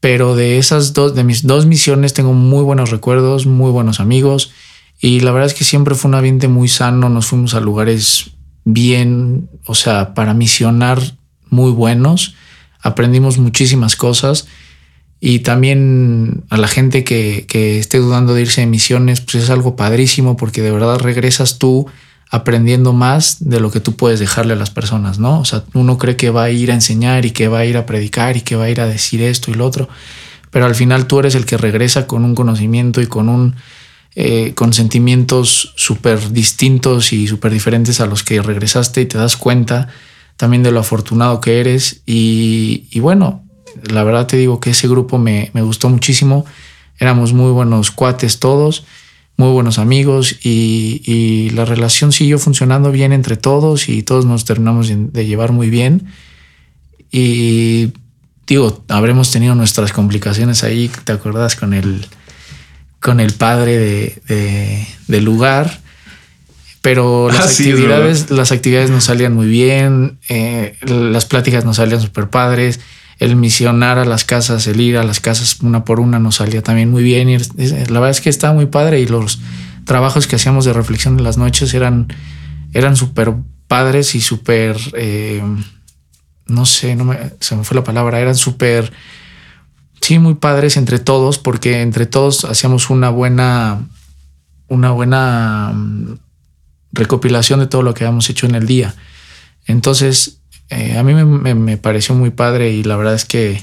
Pero 0.00 0.36
de 0.36 0.58
esas 0.58 0.92
dos, 0.92 1.14
de 1.14 1.24
mis 1.24 1.46
dos 1.46 1.64
misiones 1.66 2.12
tengo 2.12 2.32
muy 2.32 2.62
buenos 2.62 2.90
recuerdos, 2.90 3.46
muy 3.46 3.70
buenos 3.70 4.00
amigos. 4.00 4.52
Y 5.00 5.20
la 5.20 5.32
verdad 5.32 5.46
es 5.46 5.54
que 5.54 5.64
siempre 5.64 5.94
fue 5.94 6.10
un 6.10 6.16
ambiente 6.16 6.48
muy 6.48 6.68
sano, 6.68 7.08
nos 7.08 7.26
fuimos 7.26 7.54
a 7.54 7.60
lugares 7.60 8.32
bien, 8.72 9.48
o 9.64 9.74
sea, 9.74 10.12
para 10.12 10.34
misionar 10.34 11.00
muy 11.48 11.72
buenos. 11.72 12.34
Aprendimos 12.82 13.38
muchísimas 13.38 13.96
cosas 13.96 14.46
y 15.20 15.40
también 15.40 16.44
a 16.50 16.58
la 16.58 16.68
gente 16.68 17.02
que, 17.02 17.46
que, 17.48 17.78
esté 17.78 17.98
dudando 17.98 18.34
de 18.34 18.42
irse 18.42 18.60
de 18.60 18.66
misiones, 18.66 19.22
pues 19.22 19.36
es 19.36 19.50
algo 19.50 19.74
padrísimo 19.74 20.36
porque 20.36 20.60
de 20.60 20.70
verdad 20.70 20.98
regresas 20.98 21.58
tú 21.58 21.86
aprendiendo 22.30 22.92
más 22.92 23.38
de 23.40 23.58
lo 23.58 23.70
que 23.70 23.80
tú 23.80 23.96
puedes 23.96 24.20
dejarle 24.20 24.52
a 24.52 24.56
las 24.56 24.70
personas, 24.70 25.18
¿no? 25.18 25.40
O 25.40 25.46
sea, 25.46 25.64
uno 25.72 25.96
cree 25.96 26.16
que 26.16 26.28
va 26.28 26.44
a 26.44 26.50
ir 26.50 26.70
a 26.70 26.74
enseñar 26.74 27.24
y 27.24 27.30
que 27.30 27.48
va 27.48 27.60
a 27.60 27.64
ir 27.64 27.78
a 27.78 27.86
predicar 27.86 28.36
y 28.36 28.42
que 28.42 28.54
va 28.54 28.64
a 28.64 28.70
ir 28.70 28.82
a 28.82 28.86
decir 28.86 29.22
esto 29.22 29.50
y 29.50 29.54
lo 29.54 29.64
otro, 29.64 29.88
pero 30.50 30.66
al 30.66 30.74
final 30.74 31.06
tú 31.06 31.20
eres 31.20 31.34
el 31.34 31.46
que 31.46 31.56
regresa 31.56 32.06
con 32.06 32.26
un 32.26 32.34
conocimiento 32.34 33.00
y 33.00 33.06
con 33.06 33.30
un 33.30 33.56
eh, 34.20 34.52
con 34.54 34.72
sentimientos 34.72 35.72
súper 35.76 36.32
distintos 36.32 37.12
y 37.12 37.28
súper 37.28 37.52
diferentes 37.52 38.00
a 38.00 38.06
los 38.06 38.24
que 38.24 38.42
regresaste 38.42 39.02
y 39.02 39.06
te 39.06 39.16
das 39.16 39.36
cuenta 39.36 39.86
también 40.36 40.64
de 40.64 40.72
lo 40.72 40.80
afortunado 40.80 41.40
que 41.40 41.60
eres 41.60 42.02
y, 42.04 42.88
y 42.90 42.98
bueno, 42.98 43.44
la 43.84 44.02
verdad 44.02 44.26
te 44.26 44.36
digo 44.36 44.58
que 44.58 44.70
ese 44.70 44.88
grupo 44.88 45.18
me, 45.18 45.50
gustó 45.54 45.88
muchísimo. 45.88 46.44
Éramos 46.98 47.32
muy 47.32 47.52
buenos 47.52 47.90
cuates 47.92 48.40
todos, 48.40 48.84
muy 49.36 49.52
buenos 49.52 49.78
amigos 49.78 50.36
y, 50.44 51.50
la 51.54 51.64
relación 51.64 52.10
siguió 52.10 52.40
funcionando 52.40 52.90
bien 52.90 53.12
entre 53.12 53.36
todos 53.36 53.88
y 53.88 54.02
todos 54.02 54.24
nos 54.24 54.44
terminamos 54.44 54.90
de 54.90 55.26
llevar 55.26 55.52
muy 55.52 55.70
bien. 55.70 56.08
Y 57.12 57.92
digo, 58.46 58.84
habremos 58.88 59.30
tenido 59.30 59.54
nuestras 59.54 59.92
complicaciones 59.92 60.64
ahí, 60.64 60.90
¿te 61.04 61.12
acuerdas? 61.12 61.54
Con 61.54 61.72
el, 61.72 62.06
con 63.08 63.20
el 63.20 63.32
padre 63.32 63.78
de, 63.78 64.86
del 65.06 65.24
lugar. 65.24 65.80
Pero 66.82 67.28
las, 67.32 67.58
actividades, 67.58 68.30
las 68.30 68.52
actividades 68.52 68.90
nos 68.90 69.04
salían 69.04 69.32
muy 69.32 69.46
bien, 69.46 70.18
eh, 70.28 70.76
las 70.82 71.24
pláticas 71.24 71.64
nos 71.64 71.76
salían 71.76 72.02
súper 72.02 72.28
padres 72.28 72.80
el 73.18 73.34
misionar 73.34 73.98
a 73.98 74.04
las 74.04 74.24
casas, 74.24 74.66
el 74.66 74.80
ir 74.80 74.96
a 74.98 75.02
las 75.02 75.20
casas 75.20 75.58
una 75.62 75.84
por 75.84 76.00
una 76.00 76.18
nos 76.18 76.36
salía 76.36 76.62
también 76.62 76.90
muy 76.90 77.02
bien. 77.02 77.30
Y 77.30 77.38
la 77.38 78.00
verdad 78.00 78.10
es 78.10 78.20
que 78.20 78.28
estaba 78.28 78.52
muy 78.52 78.66
padre 78.66 79.00
y 79.00 79.06
los 79.06 79.40
trabajos 79.86 80.26
que 80.26 80.36
hacíamos 80.36 80.66
de 80.66 80.74
reflexión 80.74 81.18
en 81.18 81.24
las 81.24 81.38
noches 81.38 81.72
eran, 81.72 82.08
eran 82.74 82.94
súper 82.94 83.32
padres 83.66 84.14
y 84.14 84.20
súper, 84.20 84.76
eh, 84.94 85.42
no 86.46 86.66
sé, 86.66 86.94
no 86.94 87.04
me, 87.06 87.18
se 87.40 87.56
me 87.56 87.64
fue 87.64 87.74
la 87.74 87.84
palabra, 87.84 88.20
eran 88.20 88.36
súper, 88.36 88.92
sí, 90.00 90.18
muy 90.18 90.34
padres 90.34 90.76
entre 90.76 90.98
todos 90.98 91.38
porque 91.38 91.82
entre 91.82 92.06
todos 92.06 92.44
hacíamos 92.44 92.90
una 92.90 93.10
buena, 93.10 93.86
una 94.68 94.90
buena 94.90 95.72
mm, 95.74 96.18
recopilación 96.92 97.60
de 97.60 97.66
todo 97.66 97.82
lo 97.82 97.94
que 97.94 98.04
habíamos 98.04 98.28
hecho 98.30 98.46
en 98.46 98.54
el 98.54 98.66
día. 98.66 98.94
Entonces, 99.66 100.38
eh, 100.70 100.98
a 100.98 101.02
mí 101.02 101.14
me, 101.14 101.76
pareció 101.76 102.14
muy 102.14 102.30
padre 102.30 102.72
y 102.72 102.82
la 102.82 102.96
verdad 102.96 103.14
es 103.14 103.24
que 103.24 103.62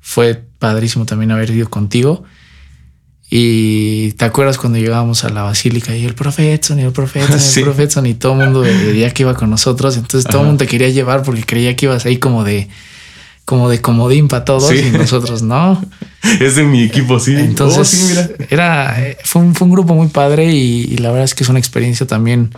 fue 0.00 0.42
padrísimo 0.58 1.06
también 1.06 1.30
haber 1.30 1.50
ido 1.50 1.68
contigo. 1.68 2.24
Y 3.28 4.12
te 4.12 4.24
acuerdas 4.24 4.56
cuando 4.56 4.78
llegábamos 4.78 5.24
a 5.24 5.30
la 5.30 5.42
basílica 5.42 5.96
y 5.96 6.04
el 6.04 6.14
profeta 6.14 6.74
y 6.74 6.80
el 6.80 6.92
profeta 6.92 7.36
y 7.36 7.58
el 7.58 7.64
profeta 7.64 8.06
y 8.06 8.14
todo 8.14 8.34
el 8.34 8.38
mundo 8.38 8.60
veía 8.60 9.10
que 9.10 9.24
iba 9.24 9.34
con 9.34 9.50
nosotros. 9.50 9.96
Entonces 9.96 10.30
todo 10.30 10.42
el 10.42 10.46
mundo 10.46 10.64
te 10.64 10.70
quería 10.70 10.90
llevar 10.90 11.24
porque 11.24 11.42
creía 11.42 11.74
que 11.74 11.86
ibas 11.86 12.06
ahí 12.06 12.18
como 12.18 12.44
de 12.44 12.68
como 13.46 13.70
de 13.70 13.80
comodín 13.80 14.26
para 14.26 14.44
todos 14.44 14.74
y 14.74 14.90
nosotros 14.90 15.40
no. 15.40 15.82
Es 16.40 16.56
de 16.56 16.64
mi 16.64 16.82
equipo, 16.82 17.20
sí. 17.20 17.36
Entonces, 17.36 18.28
oh, 18.28 18.44
era, 18.50 18.96
fue 19.22 19.42
un, 19.42 19.54
fue 19.54 19.66
un, 19.68 19.72
grupo 19.72 19.94
muy 19.94 20.08
padre 20.08 20.52
y, 20.52 20.96
la 20.96 21.10
verdad 21.10 21.24
es 21.24 21.36
que 21.36 21.44
es 21.44 21.48
una 21.48 21.60
experiencia 21.60 22.04
también 22.04 22.50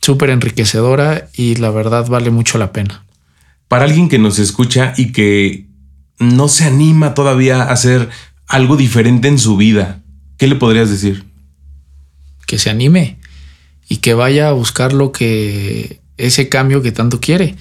súper 0.00 0.30
enriquecedora 0.30 1.28
y 1.34 1.56
la 1.56 1.70
verdad 1.70 2.06
vale 2.06 2.30
mucho 2.30 2.56
la 2.58 2.72
pena. 2.72 3.04
Para 3.66 3.84
alguien 3.84 4.08
que 4.08 4.20
nos 4.20 4.38
escucha 4.38 4.94
y 4.96 5.10
que 5.10 5.66
no 6.20 6.46
se 6.46 6.64
anima 6.64 7.14
todavía 7.14 7.64
a 7.64 7.72
hacer 7.72 8.08
algo 8.46 8.76
diferente 8.76 9.26
en 9.26 9.40
su 9.40 9.56
vida, 9.56 10.02
¿qué 10.38 10.46
le 10.46 10.54
podrías 10.54 10.88
decir? 10.88 11.24
Que 12.46 12.58
se 12.58 12.70
anime 12.70 13.18
y 13.88 13.96
que 13.96 14.14
vaya 14.14 14.48
a 14.48 14.52
buscar 14.52 14.92
lo 14.92 15.10
que 15.10 16.00
ese 16.16 16.48
cambio 16.48 16.80
que 16.82 16.92
tanto 16.92 17.18
quiere 17.20 17.56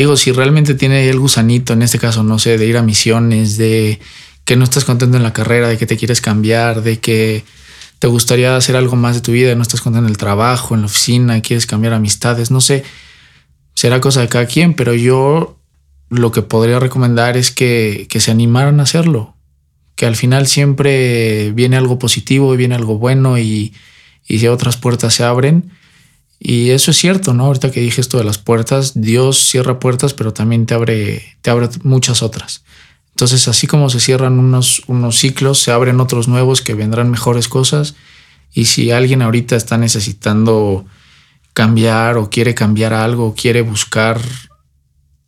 Digo, 0.00 0.16
si 0.16 0.32
realmente 0.32 0.72
tiene 0.72 1.10
el 1.10 1.18
gusanito, 1.18 1.74
en 1.74 1.82
este 1.82 1.98
caso, 1.98 2.22
no 2.22 2.38
sé, 2.38 2.56
de 2.56 2.64
ir 2.64 2.78
a 2.78 2.82
misiones, 2.82 3.58
de 3.58 4.00
que 4.46 4.56
no 4.56 4.64
estás 4.64 4.86
contento 4.86 5.18
en 5.18 5.22
la 5.22 5.34
carrera, 5.34 5.68
de 5.68 5.76
que 5.76 5.84
te 5.84 5.98
quieres 5.98 6.22
cambiar, 6.22 6.82
de 6.82 7.00
que 7.00 7.44
te 7.98 8.06
gustaría 8.06 8.56
hacer 8.56 8.76
algo 8.76 8.96
más 8.96 9.16
de 9.16 9.20
tu 9.20 9.32
vida, 9.32 9.54
no 9.54 9.60
estás 9.60 9.82
contento 9.82 10.06
en 10.06 10.10
el 10.10 10.16
trabajo, 10.16 10.74
en 10.74 10.80
la 10.80 10.86
oficina, 10.86 11.42
quieres 11.42 11.66
cambiar 11.66 11.92
amistades, 11.92 12.50
no 12.50 12.62
sé, 12.62 12.82
será 13.74 14.00
cosa 14.00 14.22
de 14.22 14.28
cada 14.28 14.46
quien, 14.46 14.72
pero 14.72 14.94
yo 14.94 15.58
lo 16.08 16.32
que 16.32 16.40
podría 16.40 16.78
recomendar 16.78 17.36
es 17.36 17.50
que, 17.50 18.06
que 18.08 18.20
se 18.20 18.30
animaran 18.30 18.80
a 18.80 18.84
hacerlo, 18.84 19.36
que 19.96 20.06
al 20.06 20.16
final 20.16 20.46
siempre 20.46 21.52
viene 21.52 21.76
algo 21.76 21.98
positivo 21.98 22.54
y 22.54 22.56
viene 22.56 22.74
algo 22.74 22.96
bueno 22.96 23.36
y, 23.36 23.74
y 24.26 24.38
si 24.38 24.48
otras 24.48 24.78
puertas 24.78 25.12
se 25.12 25.24
abren, 25.24 25.72
y 26.42 26.70
eso 26.70 26.90
es 26.90 26.96
cierto, 26.96 27.34
¿no? 27.34 27.44
Ahorita 27.44 27.70
que 27.70 27.80
dije 27.80 28.00
esto 28.00 28.16
de 28.16 28.24
las 28.24 28.38
puertas, 28.38 28.98
Dios 28.98 29.38
cierra 29.38 29.78
puertas, 29.78 30.14
pero 30.14 30.32
también 30.32 30.64
te 30.64 30.72
abre, 30.72 31.36
te 31.42 31.50
abre 31.50 31.68
muchas 31.82 32.22
otras. 32.22 32.64
Entonces, 33.10 33.46
así 33.46 33.66
como 33.66 33.90
se 33.90 34.00
cierran 34.00 34.38
unos, 34.38 34.82
unos 34.86 35.18
ciclos, 35.18 35.58
se 35.58 35.70
abren 35.70 36.00
otros 36.00 36.28
nuevos 36.28 36.62
que 36.62 36.72
vendrán 36.72 37.10
mejores 37.10 37.46
cosas. 37.46 37.94
Y 38.54 38.64
si 38.64 38.90
alguien 38.90 39.20
ahorita 39.20 39.54
está 39.54 39.76
necesitando 39.76 40.86
cambiar 41.52 42.16
o 42.16 42.30
quiere 42.30 42.54
cambiar 42.54 42.94
algo, 42.94 43.34
quiere 43.34 43.60
buscar 43.60 44.18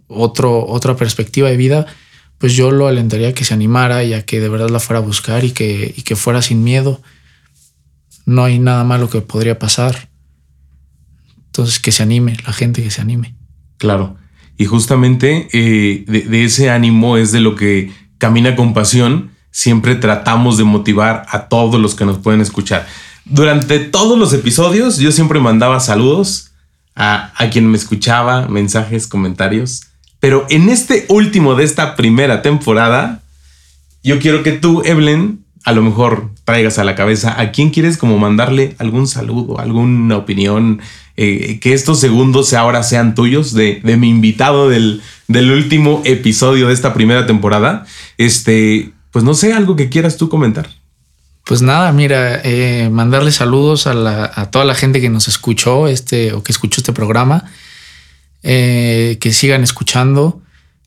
otro, 0.08 0.66
otra 0.66 0.96
perspectiva 0.96 1.50
de 1.50 1.58
vida, 1.58 1.86
pues 2.38 2.54
yo 2.54 2.70
lo 2.70 2.88
alentaría 2.88 3.28
a 3.28 3.34
que 3.34 3.44
se 3.44 3.52
animara 3.52 4.02
y 4.02 4.14
a 4.14 4.24
que 4.24 4.40
de 4.40 4.48
verdad 4.48 4.70
la 4.70 4.80
fuera 4.80 5.00
a 5.00 5.02
buscar 5.02 5.44
y 5.44 5.50
que, 5.50 5.92
y 5.94 6.02
que 6.02 6.16
fuera 6.16 6.40
sin 6.40 6.64
miedo. 6.64 7.02
No 8.24 8.44
hay 8.44 8.58
nada 8.58 8.82
malo 8.82 9.10
que 9.10 9.20
podría 9.20 9.58
pasar. 9.58 10.11
Entonces, 11.52 11.80
que 11.80 11.92
se 11.92 12.02
anime, 12.02 12.34
la 12.46 12.52
gente 12.54 12.82
que 12.82 12.90
se 12.90 13.02
anime. 13.02 13.34
Claro. 13.76 14.16
Y 14.56 14.64
justamente 14.64 15.48
eh, 15.52 16.02
de, 16.06 16.44
ese 16.44 16.70
ánimo 16.70 17.18
es 17.18 17.30
de 17.30 17.40
lo 17.40 17.56
que 17.56 17.92
Camina 18.16 18.56
con 18.56 18.72
Pasión. 18.72 19.32
Siempre 19.50 19.94
tratamos 19.94 20.56
de 20.56 20.64
motivar 20.64 21.26
a 21.28 21.48
todos 21.48 21.78
los 21.78 21.94
que 21.94 22.06
nos 22.06 22.16
pueden 22.16 22.40
escuchar. 22.40 22.86
Durante 23.26 23.80
todos 23.80 24.18
los 24.18 24.32
episodios 24.32 24.96
yo 24.96 25.12
siempre 25.12 25.40
mandaba 25.40 25.78
saludos 25.78 26.52
a, 26.94 27.34
a 27.36 27.50
quien 27.50 27.70
me 27.70 27.76
escuchaba, 27.76 28.48
mensajes, 28.48 29.06
comentarios. 29.06 29.82
Pero 30.20 30.46
en 30.48 30.70
este 30.70 31.04
último 31.10 31.54
de 31.54 31.64
esta 31.64 31.96
primera 31.96 32.40
temporada, 32.40 33.20
yo 34.02 34.20
quiero 34.20 34.42
que 34.42 34.52
tú, 34.52 34.80
Evelyn, 34.86 35.44
a 35.64 35.72
lo 35.72 35.82
mejor 35.82 36.30
traigas 36.44 36.78
a 36.78 36.84
la 36.84 36.94
cabeza 36.94 37.38
a 37.38 37.52
quién 37.52 37.68
quieres 37.68 37.98
como 37.98 38.18
mandarle 38.18 38.74
algún 38.78 39.06
saludo, 39.06 39.60
alguna 39.60 40.16
opinión, 40.16 40.80
eh, 41.16 41.60
que 41.60 41.74
estos 41.74 42.00
segundos 42.00 42.54
ahora 42.54 42.82
sean 42.82 43.14
tuyos 43.14 43.52
de, 43.52 43.80
mi 43.84 44.08
invitado 44.08 44.68
del, 44.68 45.02
último 45.28 46.02
episodio 46.04 46.68
de 46.68 46.74
esta 46.74 46.94
primera 46.94 47.26
temporada. 47.26 47.84
Este, 48.16 48.92
pues 49.10 49.24
no 49.24 49.34
sé, 49.34 49.52
algo 49.52 49.76
que 49.76 49.88
quieras 49.88 50.16
tú 50.16 50.28
comentar. 50.28 50.70
Pues 51.44 51.60
nada, 51.60 51.92
mira, 51.92 52.40
eh, 52.44 52.88
mandarle 52.90 53.32
saludos 53.32 53.86
a, 53.86 54.50
toda 54.50 54.64
la 54.64 54.74
gente 54.74 55.00
que 55.00 55.10
nos 55.10 55.28
escuchó 55.28 55.88
este 55.88 56.32
o 56.32 56.42
que 56.42 56.52
escuchó 56.52 56.80
este 56.80 56.92
programa, 56.92 57.44
eh, 58.42 59.18
que 59.20 59.32
sigan 59.32 59.62
escuchando, 59.62 60.40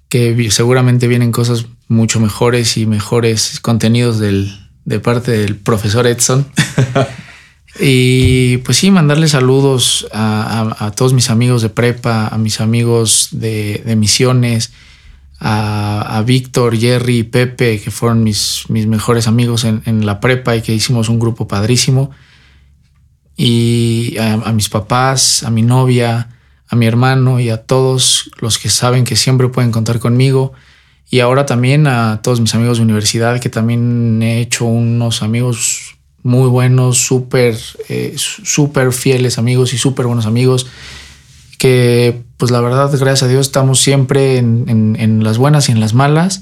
que 0.09 0.49
seguramente 0.51 1.07
vienen 1.07 1.31
cosas 1.31 1.65
mucho 1.87 2.19
mejores 2.19 2.77
y 2.77 2.85
mejores 2.85 3.59
contenidos 3.59 4.17
del, 4.17 4.51
de 4.85 4.99
parte 4.99 5.31
del 5.31 5.57
profesor 5.57 6.07
Edson. 6.07 6.47
Y 7.79 8.57
pues 8.59 8.77
sí, 8.77 8.89
mandarle 8.89 9.27
saludos 9.27 10.07
a, 10.13 10.93
todos 10.95 11.13
mis 11.13 11.29
amigos 11.29 11.61
de 11.61 11.69
prepa, 11.69 12.27
a 12.27 12.37
mis 12.37 12.61
amigos 12.61 13.29
de, 13.31 13.95
misiones, 13.97 14.71
a, 15.39 16.23
Víctor, 16.25 16.77
Jerry 16.77 17.19
y 17.19 17.23
Pepe, 17.23 17.81
que 17.81 17.91
fueron 17.91 18.23
mis, 18.23 18.65
mis 18.69 18.87
mejores 18.87 19.27
amigos 19.27 19.65
en, 19.65 20.05
la 20.05 20.21
prepa 20.21 20.55
y 20.55 20.61
que 20.61 20.73
hicimos 20.73 21.09
un 21.09 21.19
grupo 21.19 21.47
padrísimo. 21.47 22.11
Y 23.35 24.15
a, 24.19 24.53
mis 24.53 24.69
papás, 24.69 25.43
a 25.43 25.49
mi 25.49 25.61
novia, 25.61 26.29
a 26.69 26.75
mi 26.77 26.85
hermano 26.85 27.41
y 27.41 27.49
a 27.49 27.63
todos 27.63 28.31
los 28.39 28.57
que 28.57 28.69
saben 28.69 29.03
que 29.03 29.17
siempre 29.17 29.49
pueden 29.49 29.71
contar 29.71 29.99
conmigo. 29.99 30.53
Y 31.09 31.19
ahora 31.19 31.45
también 31.45 31.87
a 31.87 32.21
todos 32.21 32.39
mis 32.39 32.55
amigos 32.55 32.77
de 32.77 32.83
universidad, 32.83 33.41
que 33.41 33.49
también 33.49 34.23
he 34.23 34.39
hecho 34.39 34.63
unos 34.63 35.21
amigos 35.21 35.84
muy 36.25 36.49
buenos, 36.49 36.97
súper, 36.97 37.55
eh, 37.87 38.15
súper 38.17 38.91
fieles 38.93 39.37
amigos 39.37 39.75
y 39.75 39.77
súper 39.77 40.07
buenos 40.07 40.25
amigos, 40.25 40.65
que 41.59 42.23
pues 42.37 42.49
la 42.49 42.61
verdad, 42.61 42.89
gracias 42.91 43.21
a 43.21 43.27
Dios, 43.27 43.45
estamos 43.45 43.79
siempre 43.79 44.39
en, 44.39 45.23
las 45.23 45.37
buenas 45.37 45.69
y 45.69 45.71
en 45.71 45.79
las 45.79 45.93
malas, 45.93 46.41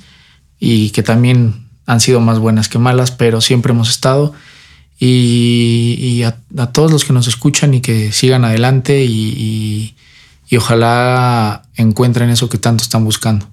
y 0.57 0.91
que 0.91 1.03
también 1.03 1.67
han 1.85 1.99
sido 1.99 2.21
más 2.21 2.39
buenas 2.39 2.69
que 2.69 2.79
malas, 2.79 3.11
pero 3.11 3.41
siempre 3.41 3.73
hemos 3.73 3.89
estado. 3.89 4.33
Y, 4.99 6.23
a, 6.23 6.31
todos 6.71 6.89
los 6.89 7.03
que 7.03 7.11
nos 7.11 7.27
escuchan 7.27 7.73
y 7.73 7.81
que 7.81 8.13
sigan 8.13 8.45
adelante 8.45 9.03
y, 9.03 9.95
y 10.49 10.55
ojalá 10.55 11.63
encuentren 11.75 12.29
eso 12.29 12.47
que 12.47 12.57
tanto 12.57 12.83
están 12.83 13.03
buscando. 13.03 13.49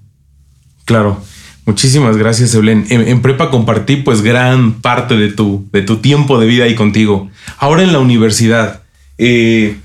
Claro. 0.85 1.21
Muchísimas 1.65 2.17
gracias, 2.17 2.53
Evelyn. 2.55 2.85
En, 2.89 3.21
prepa 3.21 3.51
compartí 3.51 3.97
pues 3.97 4.21
gran 4.21 4.81
parte 4.81 5.15
de 5.15 5.29
tu, 5.29 5.67
de 5.71 5.83
tu 5.83 5.97
tiempo 5.97 6.39
de 6.39 6.47
vida 6.47 6.63
ahí 6.63 6.75
contigo. 6.75 7.29
Ahora 7.57 7.83
en 7.83 7.93
la 7.93 7.99
universidad, 7.99 8.81
eh, 9.17 9.77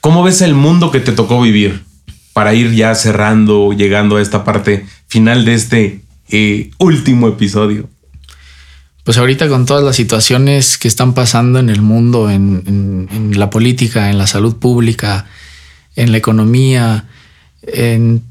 ¿cómo 0.00 0.22
ves 0.22 0.40
el 0.40 0.54
mundo 0.54 0.90
que 0.90 1.00
te 1.00 1.12
tocó 1.12 1.40
vivir? 1.42 1.84
Para 2.32 2.54
ir 2.54 2.72
ya 2.72 2.94
cerrando, 2.94 3.72
llegando 3.72 4.16
a 4.16 4.22
esta 4.22 4.42
parte 4.42 4.86
final 5.06 5.44
de 5.44 5.54
este 5.54 6.00
eh, 6.30 6.70
último 6.78 7.28
episodio. 7.28 7.90
Pues 9.04 9.18
ahorita 9.18 9.48
con 9.48 9.66
todas 9.66 9.84
las 9.84 9.96
situaciones 9.96 10.78
que 10.78 10.88
están 10.88 11.12
pasando 11.12 11.58
en 11.58 11.68
el 11.68 11.82
mundo, 11.82 12.30
en, 12.30 13.08
en 13.10 13.38
la 13.38 13.50
política, 13.50 14.08
en 14.08 14.16
la 14.16 14.26
salud 14.26 14.56
pública, 14.56 15.26
en 15.94 16.12
la 16.12 16.18
economía, 16.18 17.04
en 17.62 18.22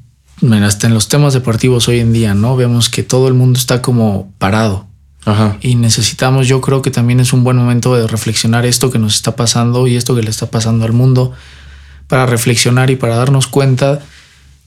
hasta 0.63 0.87
en 0.87 0.93
los 0.93 1.07
temas 1.07 1.33
deportivos 1.33 1.87
hoy 1.87 1.99
en 1.99 2.13
día, 2.13 2.33
¿no? 2.33 2.55
Vemos 2.55 2.89
que 2.89 3.03
todo 3.03 3.27
el 3.27 3.33
mundo 3.33 3.59
está 3.59 3.81
como 3.81 4.31
parado. 4.37 4.87
Y 5.61 5.75
necesitamos, 5.75 6.47
yo 6.47 6.61
creo 6.61 6.81
que 6.81 6.89
también 6.89 7.19
es 7.19 7.31
un 7.31 7.43
buen 7.43 7.55
momento 7.55 7.95
de 7.95 8.07
reflexionar 8.07 8.65
esto 8.65 8.89
que 8.89 8.97
nos 8.97 9.13
está 9.13 9.35
pasando 9.35 9.85
y 9.85 9.95
esto 9.95 10.15
que 10.15 10.23
le 10.23 10.31
está 10.31 10.47
pasando 10.49 10.83
al 10.83 10.93
mundo, 10.93 11.31
para 12.07 12.25
reflexionar 12.25 12.89
y 12.89 12.95
para 12.95 13.17
darnos 13.17 13.45
cuenta 13.45 13.99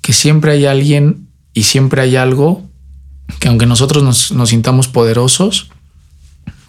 que 0.01 0.13
siempre 0.13 0.53
hay 0.53 0.67
alguien 0.67 1.29
y 1.55 1.65
siempre 1.65 2.03
hay 2.03 2.15
algo 2.15 2.63
que 3.41 3.49
aunque 3.49 3.67
nosotros 3.67 4.05
nos, 4.05 4.31
nos 4.31 4.51
sintamos 4.51 4.87
poderosos, 4.87 5.71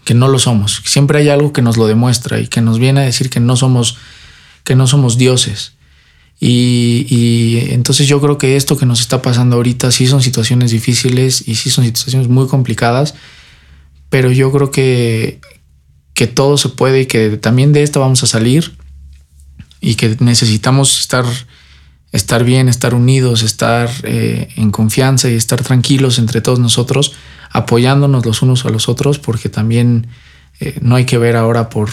que 0.03 0.15
no 0.15 0.29
lo 0.29 0.39
somos. 0.39 0.81
Siempre 0.85 1.19
hay 1.19 1.29
algo 1.29 1.53
que 1.53 1.61
nos 1.61 1.77
lo 1.77 1.85
demuestra 1.85 2.39
y 2.39 2.47
que 2.47 2.61
nos 2.61 2.79
viene 2.79 3.01
a 3.01 3.03
decir 3.03 3.29
que 3.29 3.39
no 3.39 3.55
somos, 3.55 3.97
que 4.63 4.75
no 4.75 4.87
somos 4.87 5.17
dioses 5.17 5.74
y, 6.39 7.59
entonces 7.69 8.07
yo 8.07 8.19
creo 8.19 8.37
que 8.37 8.55
esto 8.55 8.77
que 8.77 8.85
nos 8.85 8.99
está 8.99 9.21
pasando 9.21 9.55
ahorita 9.55 9.91
sí 9.91 10.07
son 10.07 10.21
situaciones 10.21 10.71
difíciles 10.71 11.47
y 11.47 11.55
sí 11.55 11.69
son 11.69 11.85
situaciones 11.85 12.27
muy 12.27 12.47
complicadas, 12.47 13.15
pero 14.09 14.31
yo 14.31 14.51
creo 14.51 14.71
que, 14.71 15.39
que 16.13 16.27
todo 16.27 16.57
se 16.57 16.69
puede 16.69 17.01
y 17.01 17.05
que 17.05 17.37
también 17.37 17.73
de 17.73 17.83
esta 17.83 17.99
vamos 17.99 18.23
a 18.23 18.27
salir 18.27 18.73
y 19.79 19.95
que 19.95 20.17
necesitamos 20.19 20.99
estar, 20.99 21.25
estar 22.11 22.43
bien, 22.43 22.67
estar 22.69 22.93
unidos, 22.93 23.43
estar 23.43 23.89
eh, 24.03 24.49
en 24.55 24.71
confianza 24.71 25.29
y 25.29 25.35
estar 25.35 25.61
tranquilos 25.61 26.19
entre 26.19 26.41
todos 26.41 26.59
nosotros, 26.59 27.13
apoyándonos 27.51 28.25
los 28.25 28.41
unos 28.41 28.65
a 28.65 28.69
los 28.69 28.89
otros, 28.89 29.19
porque 29.19 29.47
también 29.47 30.07
eh, 30.59 30.77
no 30.81 30.95
hay 30.95 31.05
que 31.05 31.17
ver 31.17 31.35
ahora 31.35 31.69
por 31.69 31.89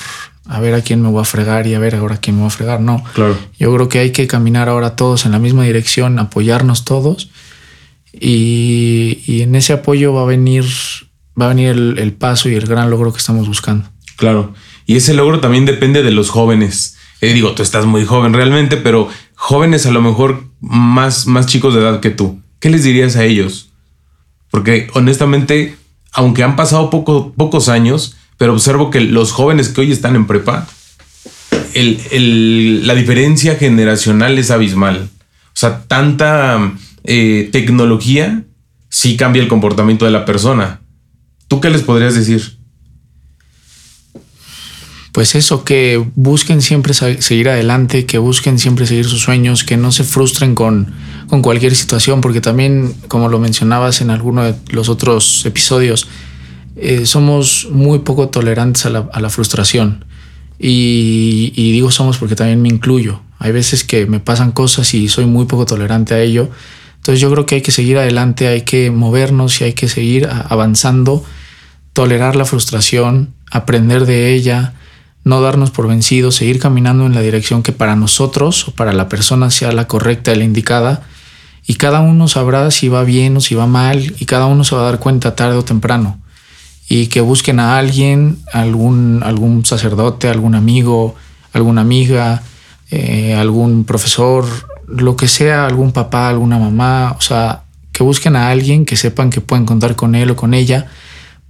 a 0.46 0.61
ver 0.61 0.75
a 0.75 0.83
quién 0.83 1.01
me 1.01 1.09
voy 1.09 1.20
a 1.20 1.25
fregar 1.25 1.66
y 1.66 1.75
a 1.75 1.79
ver 1.79 1.94
ahora 1.94 2.16
a 2.16 2.18
quién 2.18 2.37
me 2.37 2.42
voy 2.42 2.48
a 2.48 2.51
fregar. 2.51 2.81
No. 2.81 3.03
Claro. 3.14 3.38
Yo 3.59 3.72
creo 3.75 3.88
que 3.88 4.01
hay 4.01 4.11
que 4.11 4.27
caminar 4.27 4.68
ahora 4.68 4.96
todos 4.96 5.25
en 5.25 5.33
la 5.33 5.38
misma 5.38 5.64
dirección, 5.64 6.18
apoyarnos 6.18 6.85
todos 6.85 7.31
Y, 8.12 9.42
en 9.42 9.55
ese 9.55 9.72
apoyo 9.72 10.12
va 10.12 10.22
a 10.22 10.27
venir, 10.27 10.64
va 11.40 11.46
a 11.46 11.48
venir 11.48 11.70
el, 11.70 12.12
paso 12.12 12.48
y 12.48 12.55
el 12.55 12.66
gran 12.66 12.90
logro 12.90 13.12
que 13.12 13.18
estamos 13.18 13.46
buscando. 13.46 13.88
Claro. 14.16 14.55
Y 14.87 14.96
ese 14.96 15.14
logro 15.14 15.40
también 15.40 15.64
depende 15.64 16.03
de 16.03 16.11
los 16.11 16.29
jóvenes. 16.29 16.96
Eh, 17.20 17.33
digo, 17.33 17.53
tú 17.53 17.62
estás 17.62 17.87
muy 17.87 18.05
joven 18.05 18.33
realmente, 18.33 18.77
pero 18.77 19.09
jóvenes 19.37 19.87
a 19.87 19.92
lo 19.92 20.03
mejor 20.03 20.44
más, 20.61 21.27
más 21.27 21.46
chicos 21.46 21.75
de 21.75 21.81
edad 21.81 22.01
que 22.01 22.11
tú. 22.11 22.40
¿Qué 22.59 22.68
les 22.68 22.85
dirías 22.85 23.16
a 23.16 23.25
ellos? 23.25 23.70
Porque 24.51 24.88
honestamente, 24.94 25.77
aunque 26.12 26.42
han 26.42 26.57
pasado 26.57 26.90
poco, 26.90 27.33
pocos 27.33 27.68
años, 27.68 28.16
pero 28.37 28.55
observo 28.55 28.90
que 28.90 29.01
los 29.01 29.33
jóvenes 29.33 29.68
que 29.68 29.83
hoy 29.83 29.92
están 29.92 30.16
en 30.16 30.27
prepa, 30.27 30.66
la 31.75 32.95
diferencia 32.95 33.57
generacional 33.57 34.38
es 34.38 34.51
abismal. 34.51 35.09
O 35.49 35.57
sea, 35.57 35.85
tanta 35.85 36.73
eh, 37.05 37.49
tecnología 37.53 38.45
sí 38.88 39.16
cambia 39.16 39.42
el 39.42 39.49
comportamiento 39.49 40.05
de 40.05 40.11
la 40.11 40.25
persona. 40.25 40.81
¿Tú 41.49 41.61
qué 41.61 41.71
les 41.71 41.83
podrías 41.83 42.14
decir? 42.14 42.59
Pues 45.12 45.35
eso, 45.35 45.62
que 45.62 46.03
busquen 46.14 46.62
siempre 46.62 46.95
seguir 46.95 47.51
adelante, 47.51 48.07
que 48.07 48.16
busquen 48.16 48.59
siempre 48.59 48.87
seguir 48.87 49.05
sus 49.05 49.21
sueños, 49.21 49.62
que 49.62 49.77
no 49.77 49.92
se 49.92 50.05
frustren 50.05 50.55
con, 50.55 50.90
con 51.27 51.42
cualquier 51.42 51.75
situación, 51.75 52.23
porque 52.23 52.40
también, 52.40 52.95
como 53.09 53.29
lo 53.29 53.38
mencionabas 53.38 54.01
en 54.01 54.09
alguno 54.09 54.45
de 54.45 54.55
los 54.71 54.88
otros 54.88 55.45
episodios, 55.45 56.09
eh, 56.77 57.07
somos 57.07 57.69
muy 57.71 58.01
poco 58.01 58.29
tolerantes 58.29 58.87
a 58.87 58.91
la, 58.91 59.31
frustración. 59.31 60.05
Y, 60.59 61.53
y, 61.55 61.73
digo 61.73 61.91
somos 61.91 62.19
porque 62.19 62.37
también 62.37 62.63
me 62.63 62.69
incluyo. 62.69 63.21
Hay 63.39 63.53
veces 63.53 63.85
que 63.85 64.07
me 64.07 64.21
pasan 64.21 64.53
cosas 64.53 64.95
y 64.95 65.09
soy 65.09 65.27
muy 65.27 65.47
poco 65.47 65.67
tolerante 65.67 66.15
a 66.15 66.21
ello. 66.21 66.49
Entonces 66.97 67.21
yo 67.21 67.31
creo 67.33 67.47
que 67.47 67.57
hay 67.57 67.63
que 67.63 67.73
seguir 67.73 67.99
adelante, 67.99 68.47
hay 68.47 68.63
que 68.63 68.91
movernos 68.91 69.61
y 69.61 69.65
hay 69.65 69.73
que 69.73 69.89
seguir 69.89 70.29
avanzando, 70.49 71.25
tolerar 71.93 72.37
la 72.37 72.45
frustración, 72.45 73.35
aprender 73.51 74.07
de 74.07 74.33
ella, 74.35 74.75
no 75.25 75.41
darnos 75.41 75.73
por 75.73 75.89
vencidos, 75.89 76.37
seguir 76.37 76.61
caminando 76.61 77.05
en 77.05 77.15
la 77.15 77.21
dirección 77.21 77.65
que 77.65 77.73
para 77.73 77.97
nosotros 77.97 78.69
o 78.69 78.71
para 78.71 78.93
la 78.93 79.09
persona 79.09 79.51
sea 79.51 79.73
la 79.73 79.89
correcta 79.89 80.33
y 80.33 80.37
la 80.37 80.45
indicada. 80.45 81.03
Y 81.67 81.75
cada 81.75 82.01
uno 82.01 82.29
sabrá 82.29 82.71
si 82.71 82.89
va 82.89 83.03
bien 83.03 83.37
o 83.37 83.41
si 83.41 83.57
va 83.57 83.67
mal 83.67 84.15
y 84.19 84.25
cada 84.25 84.47
uno 84.47 84.63
se 84.63 84.77
va 84.77 84.83
a 84.83 84.85
dar 84.85 85.01
cuenta 85.01 85.35
tarde 85.35 85.57
o 85.57 85.65
temprano 85.65 86.22
y 86.94 87.07
que 87.07 87.22
busquen 87.22 87.59
a 87.59 87.78
alguien, 87.78 88.37
algún, 88.52 89.22
algún 89.24 89.64
sacerdote, 89.64 90.28
algún 90.28 90.55
amigo, 90.55 91.14
alguna 91.55 91.81
amiga, 91.81 92.42
eh, 92.90 93.35
algún 93.35 93.85
profesor, 93.85 94.44
lo 94.88 95.16
que 95.16 95.26
sea, 95.26 95.64
algún 95.64 95.92
papá, 95.92 96.28
alguna 96.28 96.59
mamá, 96.59 97.16
o 97.18 97.22
sea, 97.22 97.62
que 97.92 98.02
busquen 98.02 98.37
a 98.37 98.50
alguien 98.50 98.85
que 98.85 98.98
sepan 98.98 99.31
que 99.31 99.40
pueden 99.40 99.64
contar 99.64 99.96
con 99.96 100.14
él 100.14 100.33
o 100.33 100.37
con 100.37 100.52
ella 100.52 100.87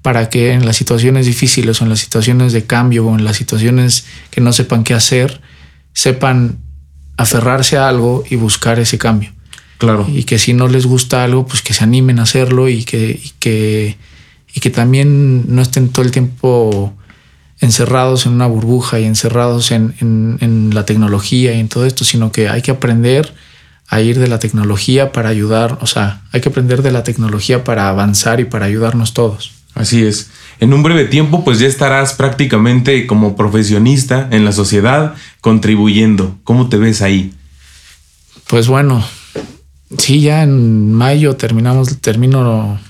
para 0.00 0.28
que 0.28 0.52
en 0.52 0.64
las 0.64 0.76
situaciones 0.76 1.26
difíciles 1.26 1.80
o 1.80 1.84
en 1.84 1.90
las 1.90 1.98
situaciones 1.98 2.52
de 2.52 2.64
cambio 2.64 3.04
o 3.04 3.18
en 3.18 3.24
las 3.24 3.36
situaciones 3.36 4.04
que 4.30 4.40
no 4.40 4.52
sepan 4.52 4.84
qué 4.84 4.94
hacer, 4.94 5.40
sepan 5.92 6.58
aferrarse 7.16 7.78
a 7.78 7.88
algo 7.88 8.22
y 8.30 8.36
buscar 8.36 8.78
ese 8.78 8.96
cambio. 8.96 9.32
Claro. 9.78 10.06
Y 10.08 10.22
que 10.22 10.38
si 10.38 10.52
no 10.52 10.68
les 10.68 10.86
gusta 10.86 11.24
algo, 11.24 11.46
pues 11.46 11.62
que 11.62 11.74
se 11.74 11.82
animen 11.82 12.20
a 12.20 12.22
hacerlo 12.22 12.68
y 12.68 12.84
que, 12.84 13.20
y 13.20 13.32
que 13.40 13.96
y 14.54 14.60
que 14.60 14.70
también 14.70 15.54
no 15.54 15.62
estén 15.62 15.88
todo 15.88 16.04
el 16.04 16.10
tiempo 16.10 16.94
encerrados 17.60 18.26
en 18.26 18.32
una 18.32 18.46
burbuja 18.46 18.98
y 18.98 19.04
encerrados 19.04 19.70
en, 19.70 20.70
la 20.74 20.84
tecnología 20.84 21.54
y 21.54 21.60
en 21.60 21.68
todo 21.68 21.86
esto, 21.86 22.04
sino 22.04 22.32
que 22.32 22.48
hay 22.48 22.60
que 22.60 22.72
aprender 22.72 23.34
a 23.88 24.00
ir 24.00 24.18
de 24.18 24.26
la 24.26 24.38
tecnología 24.38 25.12
para 25.12 25.28
ayudar, 25.28 25.78
o 25.80 25.86
sea, 25.86 26.22
hay 26.32 26.40
que 26.40 26.48
aprender 26.48 26.82
de 26.82 26.90
la 26.90 27.04
tecnología 27.04 27.62
para 27.62 27.88
avanzar 27.88 28.40
y 28.40 28.44
para 28.44 28.66
ayudarnos 28.66 29.14
todos. 29.14 29.52
Así 29.74 30.04
es. 30.04 30.30
En 30.60 30.72
un 30.72 30.82
breve 30.82 31.04
tiempo, 31.04 31.44
pues 31.44 31.58
ya 31.58 31.66
estarás 31.66 32.14
prácticamente 32.14 33.06
como 33.06 33.36
profesionista 33.36 34.28
en 34.30 34.44
la 34.44 34.52
sociedad, 34.52 35.14
contribuyendo. 35.40 36.38
¿Cómo 36.44 36.68
te 36.68 36.78
ves 36.78 37.00
ahí? 37.00 37.32
Pues 38.48 38.66
bueno, 38.66 39.04
sí, 39.98 40.20
ya 40.20 40.42
en 40.42 40.92
mayo 40.92 41.36
terminamos, 41.36 41.98
termino 42.00 42.80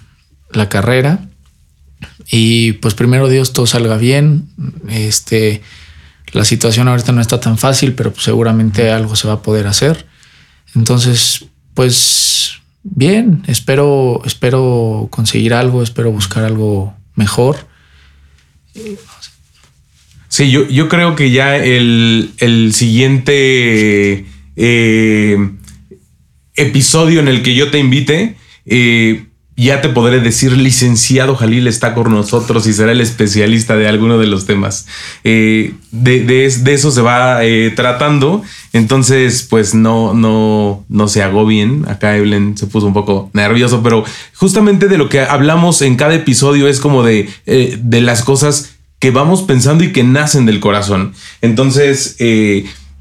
la 0.51 0.69
carrera 0.69 1.29
y 2.31 2.73
pues 2.73 2.95
primero 2.95 3.29
Dios 3.29 3.53
todo 3.53 3.67
salga 3.67 3.97
bien. 3.97 4.49
Este, 4.89 5.63
la 6.33 6.45
situación 6.45 6.89
ahorita 6.89 7.13
no 7.13 7.21
está 7.21 7.41
tan 7.41 7.59
fácil, 7.59 7.95
pero 7.95 8.13
pues 8.13 8.25
seguramente 8.25 8.91
algo 8.91 9.17
se 9.17 9.29
va 9.29 9.35
a 9.35 9.43
poder 9.43 9.67
hacer. 9.67 10.07
Entonces, 10.75 11.47
pues 11.75 12.61
bien, 12.83 13.43
espero, 13.47 14.23
espero 14.25 15.09
conseguir 15.11 15.55
algo, 15.55 15.83
espero 15.83 16.11
buscar 16.11 16.45
algo 16.45 16.95
mejor. 17.15 17.67
Sí, 20.29 20.51
yo, 20.51 20.67
yo 20.69 20.89
creo 20.89 21.15
que 21.15 21.31
ya 21.31 21.57
el, 21.57 22.71
siguiente 22.73 24.25
eh, 24.57 25.51
episodio 26.57 27.21
en 27.21 27.29
el 27.29 27.43
que 27.43 27.55
yo 27.55 27.71
te 27.71 27.79
invite, 27.79 28.37
eh, 28.65 29.27
ya 29.57 29.83
te 29.83 29.91
podré 29.91 30.21
decir, 30.21 30.53
licenciado 30.53 31.37
Jalil 31.37 31.67
está 31.67 31.95
con 31.95 32.11
nosotros 32.11 32.67
y 32.67 32.73
será 32.73 32.93
el 32.93 33.03
especialista 33.03 33.77
de 33.77 33.87
alguno 33.87 34.19
de 34.19 34.27
los 34.27 34.47
temas. 34.47 34.87
Eh, 35.25 35.75
de, 35.91 36.47
eso 36.47 36.91
se 36.91 37.03
va 37.03 37.45
eh, 37.45 37.71
tratando. 37.77 38.43
Entonces, 38.73 39.47
pues 39.49 39.75
no, 39.75 40.15
no, 40.15 40.85
no 40.89 41.09
se 41.09 41.23
agobien. 41.23 41.85
Acá 41.87 42.17
Evelyn 42.17 42.57
se 42.57 42.67
puso 42.67 42.87
un 42.87 42.95
poco 42.95 43.31
nervioso, 43.35 43.83
pero 43.83 44.05
justamente 44.35 44.89
de 44.89 44.97
lo 44.97 45.11
que 45.11 45.21
hablamos 45.21 45.83
en 45.83 45.97
cada 45.97 46.15
episodio 46.15 46.67
es 46.67 46.81
como 46.81 47.03
de, 47.03 47.29
eh, 47.45 47.79
de 47.81 48.01
las 48.01 48.23
cosas 48.23 48.71
que 48.99 49.11
vamos 49.11 49.43
pensando 49.43 49.85
y 49.85 49.93
que 49.93 50.03
nacen 50.03 50.47
del 50.47 50.61
corazón. 50.61 51.13
Entonces, 51.43 52.17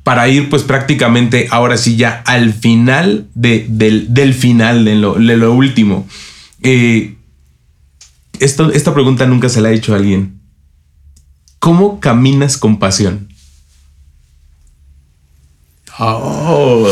para 0.03 0.27
ir 0.27 0.49
pues 0.49 0.63
prácticamente 0.63 1.47
ahora 1.51 1.77
sí 1.77 1.95
ya 1.95 2.23
al 2.25 2.53
final 2.53 3.27
de, 3.35 3.65
del, 3.69 4.33
final, 4.33 4.83
de 4.83 4.95
lo, 4.95 5.13
de 5.13 5.37
lo 5.37 5.53
último. 5.53 6.07
Eh, 6.63 7.15
esto, 8.39 8.71
esta 8.71 8.93
pregunta 8.93 9.25
nunca 9.25 9.49
se 9.49 9.61
la 9.61 9.69
ha 9.69 9.71
hecho 9.71 9.93
a 9.93 9.97
alguien. 9.97 10.39
¿Cómo 11.59 11.99
caminas 11.99 12.57
con 12.57 12.79
pasión? 12.79 13.29
Oh. 15.99 16.91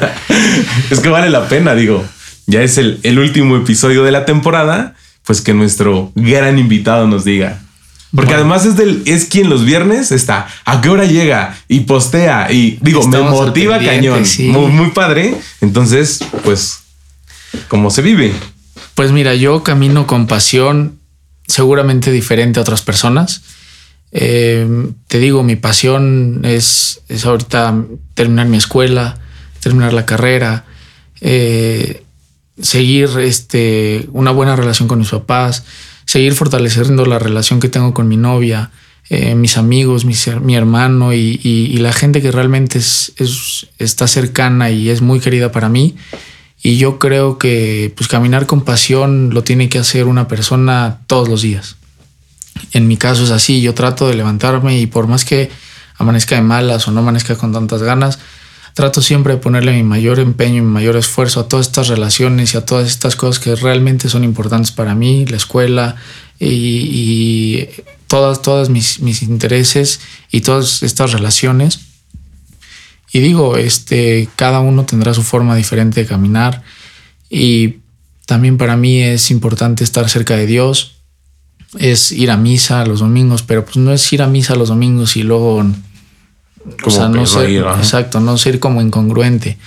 es 0.90 1.00
que 1.00 1.08
vale 1.08 1.30
la 1.30 1.48
pena, 1.48 1.74
digo. 1.74 2.04
Ya 2.46 2.62
es 2.62 2.78
el, 2.78 3.18
último 3.18 3.56
episodio 3.56 4.02
de 4.04 4.10
la 4.10 4.26
temporada, 4.26 4.94
pues 5.24 5.40
que 5.40 5.54
nuestro 5.54 6.12
gran 6.14 6.58
invitado 6.58 7.06
nos 7.06 7.24
diga. 7.24 7.62
Porque 8.14 8.34
además 8.34 8.66
es, 8.66 8.76
del, 8.76 9.02
es 9.06 9.26
quien 9.26 9.48
los 9.48 9.64
viernes 9.64 10.10
está, 10.10 10.48
a 10.64 10.80
qué 10.80 10.88
hora 10.88 11.04
llega 11.04 11.56
y 11.68 11.80
postea 11.80 12.50
y 12.50 12.76
digo, 12.82 13.06
me 13.06 13.20
motiva 13.22 13.78
cañón. 13.78 14.24
Muy, 14.48 14.66
muy 14.66 14.90
padre. 14.90 15.36
Entonces, 15.60 16.20
pues, 16.44 16.80
¿cómo 17.68 17.88
se 17.90 18.02
vive? 18.02 18.34
Pues 18.94 19.12
mira, 19.12 19.34
yo 19.34 19.62
camino 19.62 20.06
con 20.06 20.26
pasión 20.26 20.98
seguramente 21.46 22.12
diferente 22.12 22.58
a 22.58 22.62
otras 22.62 22.82
personas. 22.82 23.42
Eh, 24.12 24.66
te 25.06 25.18
digo, 25.18 25.42
mi 25.42 25.56
pasión 25.56 26.40
es, 26.44 27.00
ahorita 27.24 27.84
terminar 28.14 28.46
mi 28.46 28.56
escuela, 28.56 29.18
terminar 29.60 29.92
la 29.92 30.06
carrera, 30.06 30.64
eh, 31.20 32.02
seguir 32.60 33.08
este, 33.18 34.08
una 34.12 34.30
buena 34.30 34.56
relación 34.56 34.88
con 34.88 34.98
mis 34.98 35.10
papás, 35.10 35.64
seguir 36.04 36.34
fortaleciendo 36.34 37.06
la 37.06 37.18
relación 37.18 37.60
que 37.60 37.68
tengo 37.68 37.94
con 37.94 38.08
mi 38.08 38.16
novia, 38.16 38.70
eh, 39.10 39.34
mis 39.34 39.56
amigos, 39.56 40.04
mi 40.04 40.54
hermano 40.54 41.12
y, 41.12 41.76
la 41.78 41.92
gente 41.92 42.20
que 42.20 42.30
realmente 42.30 42.78
es, 42.78 43.12
está 43.78 44.06
cercana 44.06 44.70
y 44.70 44.90
es 44.90 45.02
muy 45.02 45.20
querida 45.20 45.50
para 45.50 45.68
mí. 45.68 45.96
Y 46.62 46.76
yo 46.76 46.98
creo 46.98 47.38
que 47.38 47.92
pues 47.96 48.08
caminar 48.08 48.46
con 48.46 48.62
pasión 48.62 49.30
lo 49.32 49.42
tiene 49.42 49.68
que 49.68 49.78
hacer 49.78 50.06
una 50.06 50.28
persona 50.28 50.98
todos 51.06 51.28
los 51.28 51.42
días. 51.42 51.76
En 52.72 52.86
mi 52.86 52.96
caso 52.96 53.24
es 53.24 53.30
así, 53.30 53.62
yo 53.62 53.74
trato 53.74 54.08
de 54.08 54.14
levantarme 54.14 54.78
y 54.78 54.86
por 54.86 55.06
más 55.06 55.24
que 55.24 55.50
amanezca 55.96 56.34
de 56.34 56.42
malas 56.42 56.86
o 56.86 56.92
no 56.92 57.00
amanezca 57.00 57.36
con 57.36 57.52
tantas 57.52 57.82
ganas, 57.82 58.18
trato 58.74 59.00
siempre 59.00 59.34
de 59.34 59.38
ponerle 59.38 59.72
mi 59.72 59.82
mayor 59.82 60.18
empeño 60.18 60.58
y 60.58 60.60
mi 60.60 60.70
mayor 60.70 60.96
esfuerzo 60.96 61.40
a 61.40 61.48
todas 61.48 61.66
estas 61.66 61.88
relaciones 61.88 62.54
y 62.54 62.58
a 62.58 62.66
todas 62.66 62.88
estas 62.88 63.16
cosas 63.16 63.42
que 63.42 63.54
realmente 63.56 64.08
son 64.08 64.24
importantes 64.24 64.70
para 64.70 64.94
mí, 64.94 65.26
la 65.26 65.36
escuela 65.36 65.96
y, 66.38 67.68
todas, 68.06 68.42
todas 68.42 68.68
mis, 68.70 69.00
mis 69.00 69.22
intereses 69.22 70.00
y 70.30 70.40
todas 70.40 70.82
estas 70.82 71.12
relaciones 71.12 71.89
y 73.12 73.20
digo, 73.20 73.56
este, 73.56 74.28
cada 74.36 74.60
uno 74.60 74.84
tendrá 74.84 75.14
su 75.14 75.22
forma 75.22 75.56
diferente 75.56 76.00
de 76.00 76.06
caminar 76.06 76.62
y 77.28 77.76
también 78.26 78.56
para 78.56 78.76
mí 78.76 79.00
es 79.02 79.30
importante 79.30 79.82
estar 79.82 80.08
cerca 80.08 80.36
de 80.36 80.46
Dios, 80.46 80.96
es 81.78 82.12
ir 82.12 82.30
a 82.30 82.36
misa 82.36 82.84
los 82.86 83.00
domingos, 83.00 83.42
pero 83.42 83.64
pues 83.64 83.76
no 83.76 83.92
es 83.92 84.12
ir 84.12 84.22
a 84.22 84.26
misa 84.26 84.54
los 84.54 84.68
domingos 84.68 85.16
y 85.16 85.22
luego, 85.22 85.64
o 86.84 86.90
sea, 86.90 87.08
no 87.08 87.26
ser, 87.26 87.50
exacto, 87.50 88.20
no 88.20 88.38
ser 88.38 88.60
como 88.60 88.80
incongruente. 88.80 89.58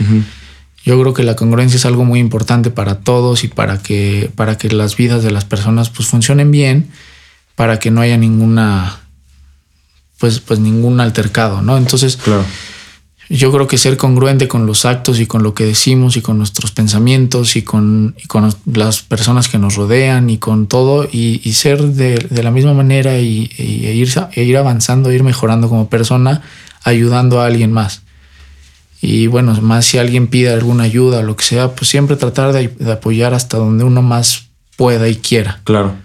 Yo 0.85 0.99
creo 0.99 1.13
que 1.13 1.23
la 1.23 1.35
congruencia 1.35 1.77
es 1.77 1.85
algo 1.85 2.03
muy 2.03 2.19
importante 2.19 2.69
para 2.69 2.99
todos 2.99 3.43
y 3.43 3.47
para 3.47 3.81
que, 3.81 4.29
para 4.35 4.57
que 4.57 4.69
las 4.69 4.97
vidas 4.97 5.23
de 5.23 5.31
las 5.31 5.45
personas 5.45 5.89
pues 5.89 6.07
funcionen 6.07 6.51
bien, 6.51 6.89
para 7.55 7.79
que 7.79 7.91
no 7.91 8.01
haya 8.01 8.17
ninguna, 8.17 8.99
pues, 10.17 10.39
pues 10.39 10.59
ningún 10.59 10.99
altercado, 10.99 11.61
¿no? 11.61 11.77
Entonces, 11.77 12.17
claro. 12.17 12.43
Yo 13.29 13.51
creo 13.51 13.67
que 13.67 13.77
ser 13.77 13.97
congruente 13.97 14.47
con 14.47 14.65
los 14.65 14.85
actos 14.85 15.19
y 15.19 15.25
con 15.25 15.43
lo 15.43 15.53
que 15.53 15.65
decimos 15.65 16.17
y 16.17 16.21
con 16.21 16.37
nuestros 16.37 16.71
pensamientos 16.71 17.55
y 17.55 17.61
con, 17.61 18.15
las 18.65 19.01
personas 19.01 19.47
que 19.47 19.57
nos 19.57 19.75
rodean 19.75 20.29
y 20.29 20.37
con 20.37 20.67
todo 20.67 21.07
y, 21.11 21.39
ser 21.53 21.81
de, 21.81 22.43
la 22.43 22.51
misma 22.51 22.73
manera 22.73 23.19
y, 23.19 23.49
e 23.57 23.93
ir, 23.93 24.09
e 24.33 24.43
ir 24.43 24.57
avanzando, 24.57 25.11
ir 25.11 25.23
mejorando 25.23 25.69
como 25.69 25.89
persona, 25.89 26.41
ayudando 26.83 27.41
a 27.41 27.45
alguien 27.45 27.71
más. 27.71 28.03
Y 29.01 29.27
bueno, 29.27 29.53
más 29.61 29.85
si 29.85 29.97
alguien 29.97 30.27
pide 30.27 30.53
alguna 30.53 30.83
ayuda 30.83 31.19
o 31.19 31.23
lo 31.23 31.35
que 31.35 31.43
sea, 31.43 31.75
pues 31.75 31.89
siempre 31.89 32.15
tratar 32.15 32.53
de, 32.53 32.71
apoyar 32.91 33.33
hasta 33.33 33.57
donde 33.57 33.83
uno 33.83 34.01
más 34.01 34.47
pueda 34.77 35.09
y 35.09 35.15
quiera. 35.15 35.59
Claro, 35.65 35.95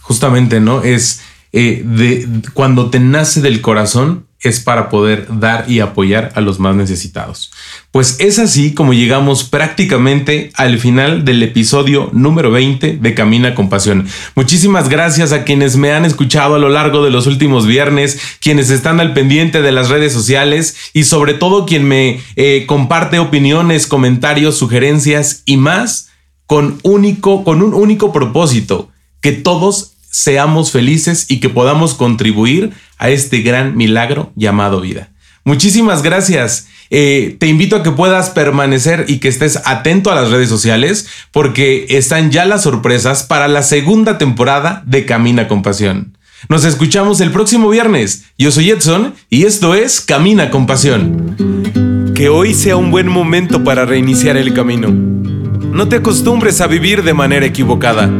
justamente, 0.00 0.60
¿no? 0.60 0.82
Es 0.82 1.20
eh, 1.52 1.82
de 1.84 2.26
cuando 2.54 2.88
te 2.88 3.00
nace 3.00 3.42
del 3.42 3.60
corazón, 3.60 4.27
es 4.40 4.60
para 4.60 4.88
poder 4.88 5.26
dar 5.40 5.68
y 5.68 5.80
apoyar 5.80 6.32
a 6.36 6.40
los 6.40 6.60
más 6.60 6.76
necesitados. 6.76 7.50
Pues 7.90 8.16
es 8.20 8.38
así 8.38 8.72
como 8.72 8.92
llegamos 8.92 9.42
prácticamente 9.42 10.52
al 10.54 10.78
final 10.78 11.24
del 11.24 11.42
episodio 11.42 12.08
número 12.12 12.52
20 12.52 12.98
de 13.00 13.14
Camina 13.14 13.56
con 13.56 13.68
Pasión. 13.68 14.06
Muchísimas 14.36 14.88
gracias 14.88 15.32
a 15.32 15.42
quienes 15.42 15.76
me 15.76 15.90
han 15.90 16.04
escuchado 16.04 16.54
a 16.54 16.60
lo 16.60 16.68
largo 16.68 17.04
de 17.04 17.10
los 17.10 17.26
últimos 17.26 17.66
viernes, 17.66 18.20
quienes 18.40 18.70
están 18.70 19.00
al 19.00 19.12
pendiente 19.12 19.60
de 19.60 19.72
las 19.72 19.88
redes 19.88 20.12
sociales 20.12 20.76
y 20.92 21.04
sobre 21.04 21.34
todo 21.34 21.66
quien 21.66 21.84
me 21.88 22.20
eh, 22.36 22.64
comparte 22.66 23.18
opiniones, 23.18 23.88
comentarios, 23.88 24.56
sugerencias 24.56 25.42
y 25.46 25.56
más 25.56 26.10
con 26.46 26.78
único, 26.82 27.42
con 27.42 27.60
un 27.62 27.74
único 27.74 28.12
propósito, 28.12 28.88
que 29.20 29.32
todos 29.32 29.97
seamos 30.10 30.72
felices 30.72 31.26
y 31.28 31.40
que 31.40 31.48
podamos 31.48 31.94
contribuir 31.94 32.72
a 32.98 33.10
este 33.10 33.40
gran 33.40 33.76
milagro 33.76 34.32
llamado 34.36 34.80
vida. 34.80 35.10
Muchísimas 35.44 36.02
gracias. 36.02 36.66
Eh, 36.90 37.36
te 37.38 37.46
invito 37.46 37.76
a 37.76 37.82
que 37.82 37.90
puedas 37.90 38.30
permanecer 38.30 39.04
y 39.08 39.18
que 39.18 39.28
estés 39.28 39.60
atento 39.64 40.10
a 40.10 40.14
las 40.14 40.30
redes 40.30 40.48
sociales 40.48 41.06
porque 41.32 41.86
están 41.90 42.30
ya 42.30 42.44
las 42.44 42.62
sorpresas 42.62 43.22
para 43.22 43.48
la 43.48 43.62
segunda 43.62 44.18
temporada 44.18 44.82
de 44.86 45.04
Camina 45.04 45.48
con 45.48 45.62
Pasión. 45.62 46.16
Nos 46.48 46.64
escuchamos 46.64 47.20
el 47.20 47.30
próximo 47.30 47.68
viernes. 47.68 48.26
Yo 48.38 48.50
soy 48.50 48.70
Edson 48.70 49.14
y 49.28 49.44
esto 49.44 49.74
es 49.74 50.00
Camina 50.00 50.50
con 50.50 50.66
Pasión. 50.66 52.12
Que 52.14 52.28
hoy 52.28 52.54
sea 52.54 52.76
un 52.76 52.90
buen 52.90 53.08
momento 53.08 53.64
para 53.64 53.84
reiniciar 53.84 54.36
el 54.36 54.54
camino. 54.54 54.88
No 54.90 55.88
te 55.88 55.96
acostumbres 55.96 56.60
a 56.60 56.66
vivir 56.66 57.02
de 57.02 57.14
manera 57.14 57.46
equivocada. 57.46 58.10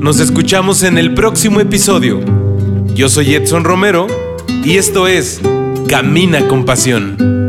Nos 0.00 0.20
escuchamos 0.20 0.82
en 0.82 0.98
el 0.98 1.14
próximo 1.14 1.60
episodio. 1.60 2.20
Yo 2.94 3.08
soy 3.08 3.34
Edson 3.34 3.64
Romero 3.64 4.06
y 4.64 4.76
esto 4.76 5.06
es 5.08 5.40
Camina 5.88 6.46
con 6.48 6.64
Pasión. 6.64 7.45